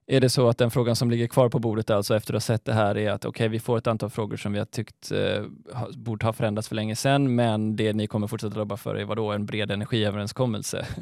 [0.09, 2.41] Är det så att den frågan som ligger kvar på bordet alltså efter att ha
[2.41, 4.67] sett det här är att okej, okay, vi får ett antal frågor som vi har
[4.67, 5.45] tyckt eh,
[5.97, 9.33] borde ha förändrats för länge sedan, men det ni kommer fortsätta jobba för är vadå,
[9.33, 10.87] en bred energiöverenskommelse?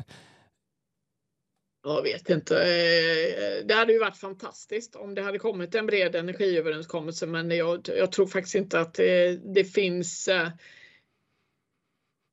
[1.85, 2.57] Jag vet inte.
[2.57, 7.89] Eh, det hade ju varit fantastiskt om det hade kommit en bred energiöverenskommelse men jag,
[7.89, 10.49] jag tror faktiskt inte att det, det finns eh,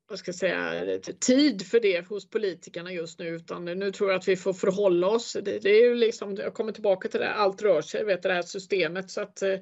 [0.10, 4.20] vad ska jag säga, tid för det hos politikerna just nu utan nu tror jag
[4.20, 5.38] att vi får förhålla oss.
[5.42, 8.34] Det, det är ju liksom, jag kommer tillbaka till det, allt rör sig, vet det
[8.34, 9.60] här systemet så att eh,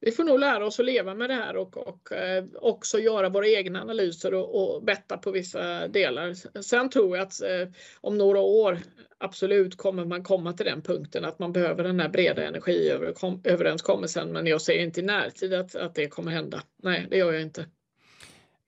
[0.00, 3.28] vi får nog lära oss att leva med det här och, och eh, också göra
[3.28, 6.34] våra egna analyser och, och betta på vissa delar.
[6.62, 7.68] Sen tror jag att eh,
[8.00, 8.78] om några år
[9.18, 14.46] absolut kommer man komma till den punkten att man behöver den här breda energiöverenskommelsen men
[14.46, 16.62] jag ser inte i närtid att, att det kommer hända.
[16.82, 17.66] Nej, det gör jag inte.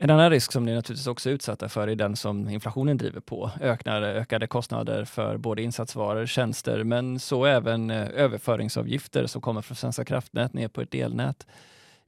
[0.02, 3.20] En annan risk som ni naturligtvis också är utsatta för är den som inflationen driver
[3.20, 3.50] på.
[3.60, 9.76] Ökade, ökade kostnader för både insatsvaror, tjänster, men så även eh, överföringsavgifter som kommer från
[9.76, 11.46] Svenska kraftnät ner på ett elnät.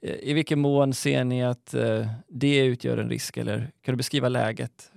[0.03, 3.97] Eh, I vilken mån ser ni att eh, det utgör en risk eller kan du
[3.97, 4.93] beskriva läget?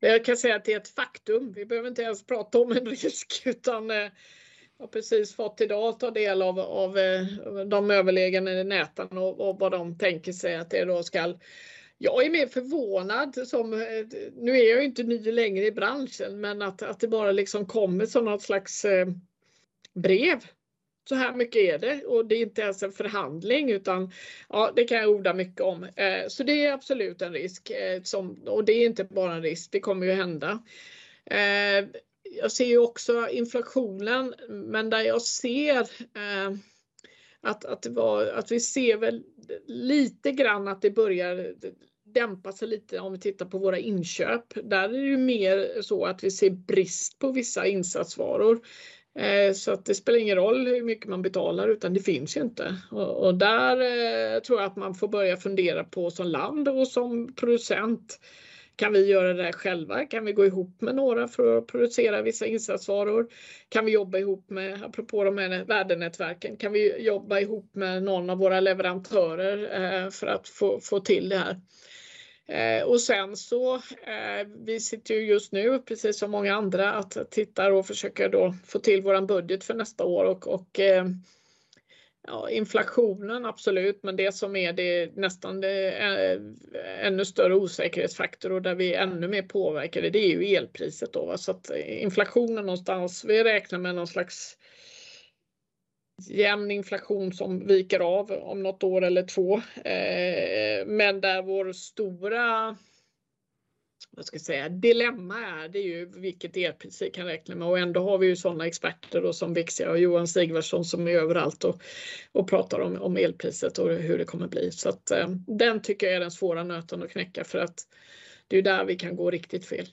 [0.00, 1.52] Jag kan säga att det är ett faktum.
[1.52, 4.10] Vi behöver inte ens prata om en risk utan jag
[4.78, 6.98] har precis fått idag ta del av, av
[7.66, 11.34] de överliggande näten och, och vad de tänker sig att det då ska
[11.98, 14.06] jag är mer förvånad som, eh,
[14.36, 18.06] nu är jag inte ny längre i branschen, men att, att det bara liksom kommer
[18.06, 19.06] som något slags eh,
[19.94, 20.44] brev.
[21.08, 24.12] Så här mycket är det och det är inte ens en förhandling utan
[24.48, 25.84] ja, det kan jag orda mycket om.
[25.84, 29.42] Eh, så det är absolut en risk eh, som, och det är inte bara en
[29.42, 30.62] risk, det kommer ju hända.
[31.24, 31.88] Eh,
[32.42, 36.56] jag ser ju också inflationen, men där jag ser eh,
[37.46, 39.22] att, att, det var, att vi ser väl
[39.66, 41.54] lite grann att det börjar
[42.04, 44.44] dämpa sig lite om vi tittar på våra inköp.
[44.64, 48.60] Där är det ju mer så att vi ser brist på vissa insatsvaror.
[49.18, 52.40] Eh, så att det spelar ingen roll hur mycket man betalar utan det finns ju
[52.40, 52.76] inte.
[52.90, 57.34] Och, där eh, tror jag att man får börja fundera på som land och som
[57.34, 58.20] producent
[58.76, 60.06] kan vi göra det själva?
[60.06, 63.26] Kan vi gå ihop med några för att producera vissa insatsvaror?
[63.68, 68.30] Kan vi jobba ihop med, apropå de här värdenätverken, kan vi jobba ihop med någon
[68.30, 71.60] av våra leverantörer eh, för att få, få till det här?
[72.48, 77.30] Eh, och sen så, eh, vi sitter ju just nu, precis som många andra, att
[77.30, 81.04] tittar och försöker då få till våran budget för nästa år och, och eh,
[82.26, 86.40] Ja, inflationen absolut, men det som är det nästan det eh,
[87.06, 91.38] ännu större osäkerhetsfaktor och där vi är ännu mer påverkade, det är ju elpriset då.
[91.38, 94.56] Så att inflationen någonstans, vi räknar med någon slags
[96.28, 99.62] jämn inflation som viker av om något år eller två.
[99.84, 102.76] Eh, eh, men där vår stora
[104.10, 107.78] vad ska jag säga, dilemma är det ju vilket elpris vi kan räkna med och
[107.78, 111.64] ändå har vi ju sådana experter då som Vixia och Johan Sigvardsson som är överallt
[111.64, 111.82] och,
[112.32, 114.70] och pratar om, om elpriset och hur det kommer bli.
[114.72, 117.86] Så att eh, den tycker jag är den svåra nöten att knäcka för att
[118.48, 119.86] det är där vi kan gå riktigt fel.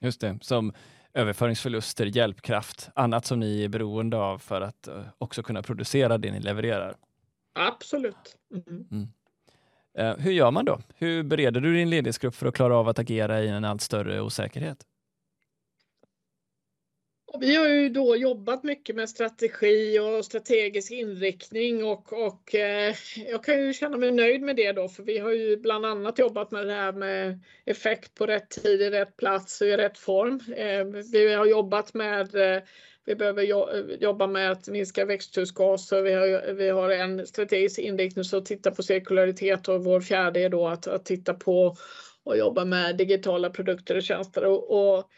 [0.00, 0.72] Just det, som
[1.14, 6.30] överföringsförluster, hjälpkraft, annat som ni är beroende av för att uh, också kunna producera det
[6.32, 6.96] ni levererar.
[7.52, 8.36] Absolut.
[8.52, 8.86] Mm.
[8.90, 9.08] Mm.
[9.98, 10.80] Eh, hur gör man då?
[10.94, 14.20] Hur bereder du din ledningsgrupp för att klara av att agera i en allt större
[14.20, 14.86] osäkerhet?
[17.38, 22.94] Vi har ju då jobbat mycket med strategi och strategisk inriktning och, och eh,
[23.30, 26.18] jag kan ju känna mig nöjd med det då för vi har ju bland annat
[26.18, 29.98] jobbat med det här med effekt på rätt tid, i rätt plats och i rätt
[29.98, 30.40] form.
[30.56, 32.62] Eh, vi har jobbat med eh,
[33.10, 33.42] vi behöver
[34.02, 36.02] jobba med att minska växthusgaser.
[36.02, 40.48] Vi har, vi har en strategisk inriktning som tittar på cirkularitet och vår fjärde är
[40.48, 41.76] då att, att titta på
[42.24, 44.44] och jobba med digitala produkter och tjänster.
[44.44, 45.10] Och, och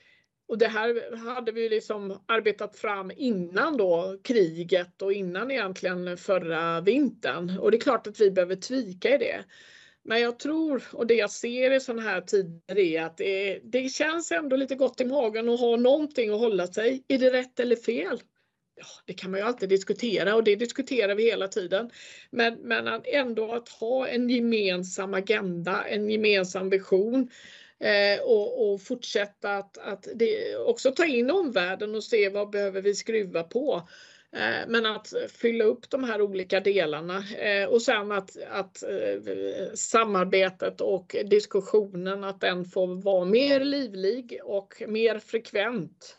[0.49, 6.81] och det här hade vi liksom arbetat fram innan då kriget och innan egentligen förra
[6.81, 7.59] vintern.
[7.59, 9.45] Och det är klart att vi behöver tvika i det.
[10.05, 13.89] Men jag tror, och det jag ser i sådana här tider är att det, det
[13.89, 17.05] känns ändå lite gott i magen att ha någonting att hålla sig.
[17.09, 18.21] Är det rätt eller fel?
[18.75, 21.91] Ja, det kan man ju alltid diskutera och det diskuterar vi hela tiden.
[22.31, 27.31] Men, men ändå att ha en gemensam agenda, en gemensam vision
[27.83, 32.83] Eh, och, och, fortsätta att, att det, också ta in omvärlden och se vad behöver
[32.83, 33.89] vi skruva på.
[34.37, 39.73] Eh, men att fylla upp de här olika delarna eh, och sen att, att eh,
[39.75, 46.19] samarbetet och diskussionen att den får vara mer livlig och mer frekvent.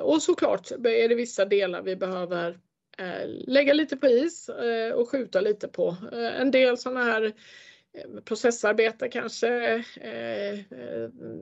[0.00, 2.58] Och såklart är det vissa delar vi behöver
[3.46, 4.50] lägga lite på is
[4.94, 5.96] och skjuta lite på.
[6.12, 7.32] En del sådana här
[8.24, 9.84] processarbete kanske,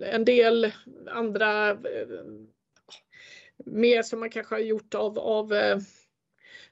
[0.02, 0.72] en del
[1.06, 1.76] andra
[3.66, 5.78] mer som man kanske har gjort av, av eh,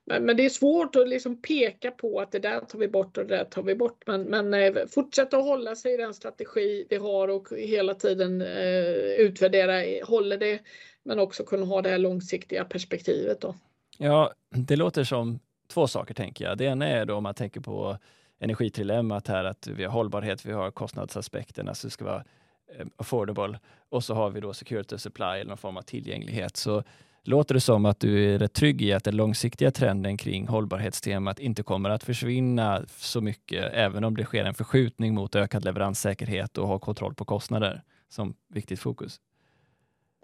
[0.04, 3.26] men det är svårt att liksom peka på att det där tar vi bort och
[3.26, 4.02] det där tar vi bort.
[4.06, 8.40] Men, men eh, fortsätta att hålla sig i den strategi vi har och hela tiden
[8.40, 10.60] eh, utvärdera, håller det,
[11.02, 13.40] men också kunna ha det här långsiktiga perspektivet.
[13.40, 13.54] Då.
[13.98, 15.38] Ja, det låter som
[15.72, 16.58] två saker tänker jag.
[16.58, 17.98] Det ena är då om man tänker på
[18.40, 21.70] energitrilemmat här, att vi har hållbarhet, vi har kostnadsaspekterna.
[21.70, 22.24] alltså det ska vara
[22.76, 23.58] Eh, affordable
[23.88, 26.56] och så har vi då security supply eller någon form av tillgänglighet.
[26.56, 26.82] Så
[27.22, 31.38] låter det som att du är rätt trygg i att den långsiktiga trenden kring hållbarhetstemat
[31.38, 36.58] inte kommer att försvinna så mycket, även om det sker en förskjutning mot ökad leveranssäkerhet
[36.58, 39.20] och ha kontroll på kostnader som viktigt fokus?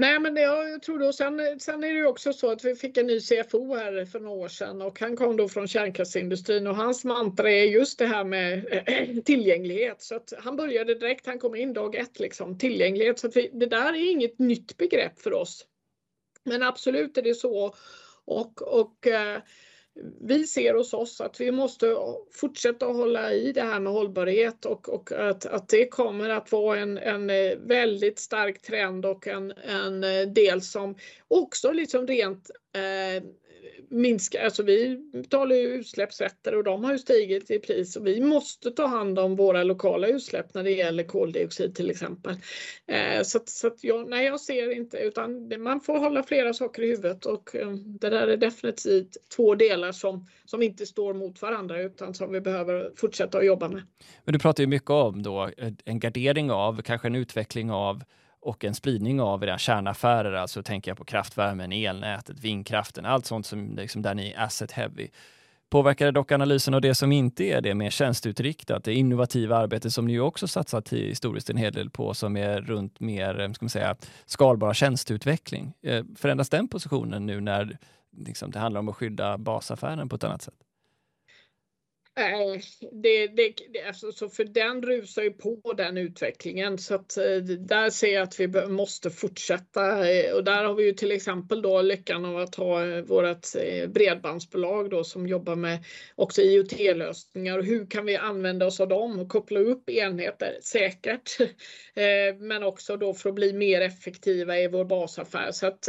[0.01, 2.75] Nej, men det, jag tror då, sen, sen är det ju också så att vi
[2.75, 6.67] fick en ny CFO här för några år sedan och han kom då från kärnkraftsindustrin
[6.67, 10.03] och hans mantra är just det här med äh, tillgänglighet.
[10.03, 13.19] Så att han började direkt, han kom in dag ett liksom, tillgänglighet.
[13.19, 15.67] Så att vi, det där är inget nytt begrepp för oss.
[16.45, 17.75] Men absolut är det så.
[18.25, 19.39] Och, och äh,
[20.21, 21.97] vi ser hos oss att vi måste
[22.33, 26.79] fortsätta hålla i det här med hållbarhet och, och att, att det kommer att vara
[26.79, 30.95] en, en eh, väldigt stark trend och en, en eh, del som
[31.29, 33.25] också liksom rent eh,
[33.89, 38.21] minska, alltså vi betalar ju utsläppsrätter och de har ju stigit i pris och vi
[38.21, 42.35] måste ta hand om våra lokala utsläpp när det gäller koldioxid till exempel.
[42.87, 46.83] Eh, så så att jag, nej, jag ser inte utan man får hålla flera saker
[46.83, 51.43] i huvudet och eh, det där är definitivt två delar som, som inte står mot
[51.43, 53.83] varandra utan som vi behöver fortsätta att jobba med.
[54.25, 58.03] Men du pratar ju mycket om då eh, en gardering av, kanske en utveckling av
[58.45, 63.47] och en spridning av era kärnaffärer, alltså tänker jag på kraftvärmen, elnätet, vindkraften, allt sånt
[63.47, 65.09] som liksom där ni är asset heavy.
[65.71, 69.91] Påverkar det dock analysen av det som inte är det mer tjänsteutriktat, det innovativa arbete
[69.91, 73.65] som ni också satsat historiskt en hel del på som är runt mer eh, ska
[73.65, 75.75] man säga, skalbar tjänsteutveckling.
[75.83, 77.79] Eh, förändras den positionen nu när
[78.17, 80.55] liksom, det handlar om att skydda basaffären på ett annat sätt?
[82.17, 82.63] Nej,
[82.93, 86.79] det, det, det, alltså, så för den rusar ju på den utvecklingen.
[86.79, 90.85] Så att eh, där ser jag att vi måste fortsätta eh, och där har vi
[90.85, 95.57] ju till exempel då lyckan av att ha eh, vårat vårt bredbandsbolag då som jobbar
[95.57, 95.85] med
[96.15, 100.59] också IoT-lösningar och hur kan vi använda oss av dem och koppla upp enheter?
[100.63, 101.31] Säkert.
[102.39, 105.53] Men också då för att bli mer effektiva i vår basaffär.
[105.53, 105.89] Så att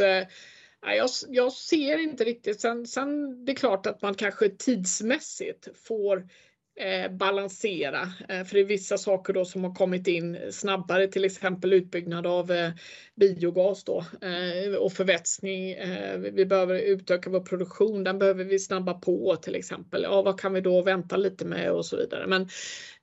[0.80, 2.60] jag, jag ser inte riktigt.
[2.60, 6.28] Sen, sen det är klart att man kanske tidsmässigt får
[6.76, 8.02] eh, balansera.
[8.28, 12.26] Eh, för det är vissa saker då som har kommit in snabbare, till exempel utbyggnad
[12.26, 12.70] av eh,
[13.14, 15.70] biogas då eh, och förvätskning.
[15.70, 20.02] Eh, vi behöver utöka vår produktion, den behöver vi snabba på till exempel.
[20.02, 22.26] Ja, vad kan vi då vänta lite med och så vidare.
[22.26, 22.48] Men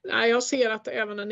[0.07, 1.31] Nej, jag ser att även den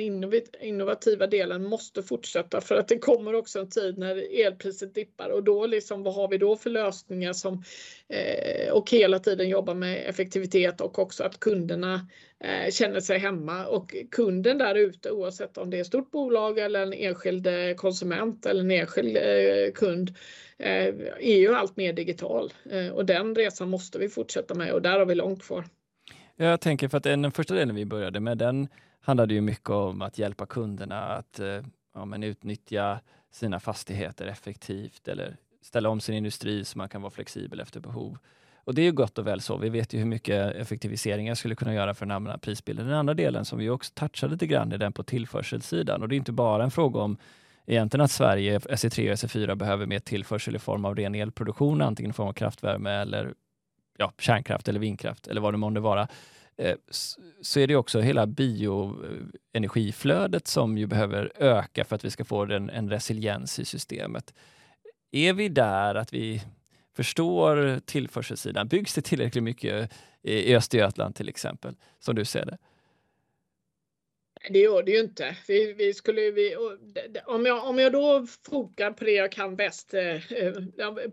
[0.60, 5.44] innovativa delen måste fortsätta för att det kommer också en tid när elpriset dippar och
[5.44, 7.64] då liksom vad har vi då för lösningar som
[8.10, 12.08] eh, och hela tiden jobba med effektivitet och också att kunderna
[12.44, 16.60] Eh, känner sig hemma och kunden där ute oavsett om det är ett stort bolag
[16.60, 20.16] eller en enskild eh, konsument eller en enskild eh, kund
[20.58, 22.54] är ju allt mer digital
[22.94, 25.66] och den resan måste vi fortsätta med och där har vi långt kvar.
[26.36, 28.68] Jag tänker för att den första delen vi började med, den
[29.00, 31.40] handlade ju mycket om att hjälpa kunderna att
[31.94, 33.00] ja, men utnyttja
[33.32, 38.18] sina fastigheter effektivt eller ställa om sin industri så man kan vara flexibel efter behov.
[38.64, 39.58] Och det är ju gott och väl så.
[39.58, 42.88] Vi vet ju hur mycket effektiviseringar skulle kunna göra för den allmänna prisbilden.
[42.88, 46.16] Den andra delen som vi också touchade lite grann är den på tillförselsidan och det
[46.16, 47.18] är inte bara en fråga om
[47.66, 52.10] egentligen att Sverige, SE3 och SE4 behöver mer tillförsel i form av ren elproduktion, antingen
[52.10, 53.34] i form av kraftvärme eller
[53.98, 56.08] ja, kärnkraft eller vindkraft eller vad det månde vara
[56.58, 56.76] eh,
[57.42, 62.46] så är det också hela bioenergiflödet som ju behöver öka för att vi ska få
[62.46, 64.34] en, en resiliens i systemet.
[65.12, 66.42] Är vi där att vi
[66.96, 68.68] förstår tillförselsidan?
[68.68, 69.92] Byggs det tillräckligt mycket
[70.24, 72.58] i Östergötland till exempel, som du ser det?
[74.50, 75.38] Det gör det ju inte.
[75.48, 76.56] Vi, vi skulle, vi,
[77.26, 80.54] om, jag, om jag då fokar på det jag kan bäst, eh, eh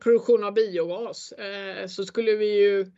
[0.01, 2.93] produktion av biogas, eh, så skulle vi ju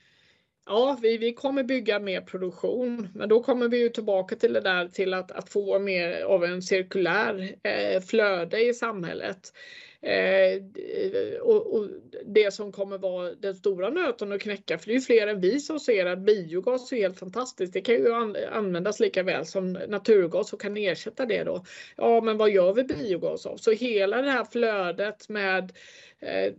[0.67, 4.61] Ja, vi, vi kommer bygga mer produktion, men då kommer vi ju tillbaka till det
[4.61, 9.53] där till att, att få mer av en cirkulär eh, flöde i samhället.
[10.03, 11.87] Eh, eh, och, och,
[12.25, 15.61] det som kommer vara den stora nöten att knäcka, för det är fler än vi
[15.61, 17.73] som ser att biogas är helt fantastiskt.
[17.73, 21.65] Det kan ju an användas lika väl som naturgas och kan ersätta det då.
[21.97, 23.57] Ja, men vad gör vi biogas av?
[23.57, 25.73] Så hela det här flödet med
[26.23, 26.53] Eh,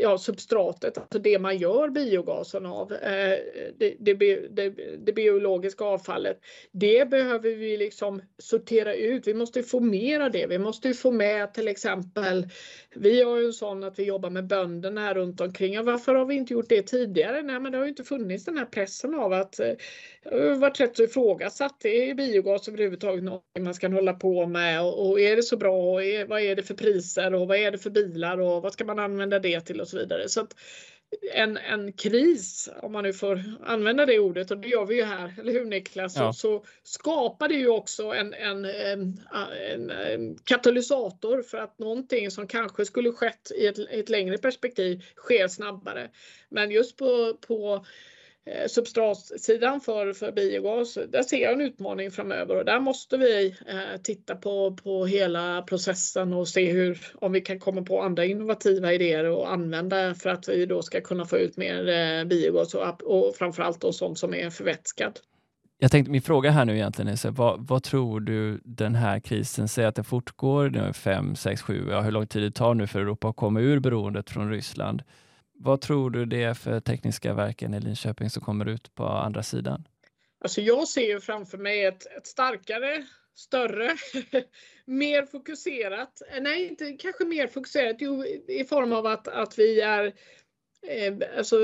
[0.00, 3.38] ja, substratet, alltså det man gör biogasen av, eh,
[3.78, 4.14] det, det,
[4.50, 6.40] det, det, biologiska avfallet,
[6.72, 9.26] det behöver vi liksom sortera ut.
[9.26, 10.46] Vi måste få mer av det.
[10.46, 12.48] Vi måste få med till exempel,
[12.98, 15.74] vi har ju en sån att vi jobbar med bönderna här runt omkring.
[15.74, 17.42] Ja, varför har vi inte gjort det tidigare?
[17.42, 19.72] Nej, men det har ju inte funnits den här pressen av att eh,
[20.32, 21.84] eh varit rätt så ifrågasatt.
[21.84, 25.92] Är biogas överhuvudtaget något man ska hålla på med och, och är det så bra?
[25.92, 28.72] Och är, vad är det för priser och vad är det för bilar och vad
[28.72, 30.28] ska man använda det till och så vidare.
[30.28, 30.54] Så att
[31.34, 35.04] en, en kris, om man nu får använda det ordet, och det gör vi ju
[35.04, 36.16] här, eller hur Niklas?
[36.16, 36.32] Ja.
[36.32, 39.20] Så, så skapar det ju också en, en, en,
[39.90, 45.48] en, katalysator för att någonting som kanske skulle skett i ett, ett längre perspektiv sker
[45.48, 46.10] snabbare.
[46.48, 47.86] Men just på, på
[48.50, 53.46] Eh, substratsidan för, för biogas, där ser jag en utmaning framöver och där måste vi
[53.66, 58.24] eh, titta på, på hela processen och se hur, om vi kan komma på andra
[58.24, 62.74] innovativa idéer och använda för att vi då ska kunna få ut mer eh, biogas
[62.74, 65.20] och, och framförallt då sånt som är förvätskad.
[65.78, 69.20] Jag tänkte, min fråga här nu egentligen är, så, vad, vad tror du den här
[69.20, 72.86] krisen, säger att det fortgår, 5, 6, 7, ja, hur lång tid det tar nu
[72.86, 75.02] för Europa att komma ur beroendet från Ryssland.
[75.58, 79.42] Vad tror du det är för tekniska verken i Linköping som kommer ut på andra
[79.42, 79.88] sidan?
[80.40, 83.90] Alltså jag ser ju framför mig ett, ett starkare, större,
[84.84, 89.80] mer fokuserat, eh, nej inte kanske mer fokuserat, jo, i form av att, att vi
[89.80, 90.12] är
[90.82, 91.56] Eh, alltså,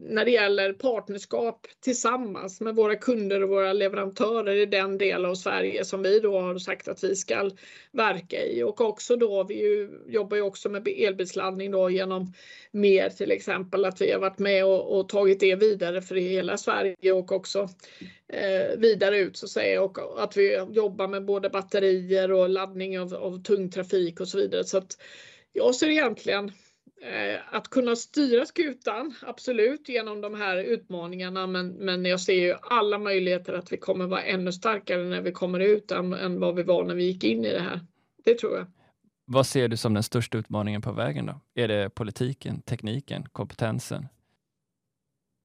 [0.00, 5.34] när det gäller partnerskap tillsammans med våra kunder och våra leverantörer i den del av
[5.34, 7.50] Sverige som vi då har sagt att vi ska
[7.92, 8.62] verka i.
[8.62, 12.32] Och också då vi ju, jobbar ju också med elbilsladdning då genom
[12.70, 16.56] mer till exempel att vi har varit med och, och tagit det vidare för hela
[16.56, 17.68] Sverige och också
[18.28, 19.82] eh, vidare ut så att säga.
[19.82, 24.38] Och att vi jobbar med både batterier och laddning av, av tung trafik och så
[24.38, 24.64] vidare.
[24.64, 24.98] Så att
[25.52, 26.52] jag ser egentligen
[27.50, 32.98] att kunna styra skutan, absolut, genom de här utmaningarna, men, men jag ser ju alla
[32.98, 36.62] möjligheter att vi kommer vara ännu starkare när vi kommer ut än, än vad vi
[36.62, 37.80] var när vi gick in i det här.
[38.24, 38.66] Det tror jag.
[39.24, 41.40] Vad ser du som den största utmaningen på vägen då?
[41.54, 44.08] Är det politiken, tekniken, kompetensen?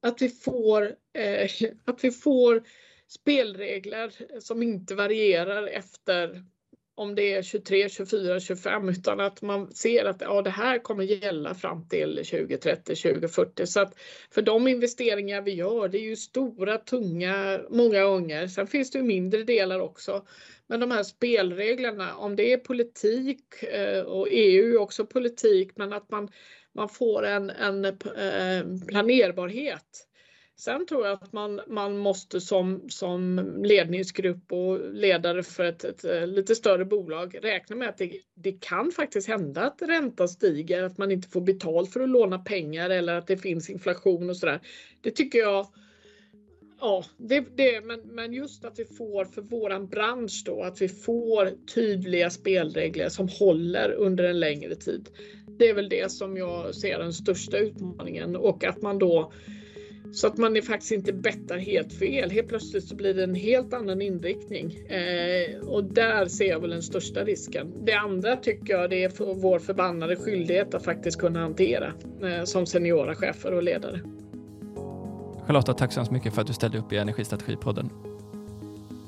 [0.02, 0.84] Att vi får,
[1.14, 1.50] eh,
[1.86, 2.64] att vi får
[3.08, 6.46] spelregler som inte varierar efter
[6.96, 11.04] om det är 23, 24, 25 utan att man ser att ja, det här kommer
[11.04, 13.66] gälla fram till 2030, 2040.
[13.66, 13.94] Så att
[14.32, 18.48] för de investeringar vi gör, det är ju stora, tunga, många gånger.
[18.48, 20.26] Sen finns det ju mindre delar också.
[20.68, 25.94] Men de här spelreglerna, om det är politik eh, och EU är också politik, men
[25.94, 26.30] att man,
[26.76, 30.08] man får en, en eh, planerbarhet
[30.56, 36.06] Sen tror jag att man, man måste som, som ledningsgrupp och ledare för ett, ett,
[36.06, 40.84] eh, lite större bolag räkna med att det, det, kan faktiskt hända att räntan stiger,
[40.84, 44.38] att man inte får betalt för att låna pengar eller att det finns inflation och
[44.38, 44.60] sådär.
[45.02, 45.68] Det tycker jag
[46.80, 50.88] Ja, det, det, men, men just att vi får för våran bransch då, att vi
[50.90, 55.10] får tydliga spelregler som håller under en längre tid.
[55.48, 59.32] Det är väl det som jag ser den största utmaningen och att man då
[60.14, 62.32] så att man är faktiskt inte bettar helt fel.
[62.32, 64.76] Helt plötsligt så blir det en helt annan inriktning.
[64.76, 67.74] Eh, och där ser jag väl den största risken.
[67.86, 71.94] Det andra tycker jag det är för vår förbannade skyldighet att faktiskt kunna hantera
[72.24, 74.00] eh, som seniora chefer och ledare.
[75.46, 77.90] Charlotta, tack så hemskt mycket för att du ställde upp i Energistrategipodden.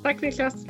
[0.04, 0.66] Tack Niklas.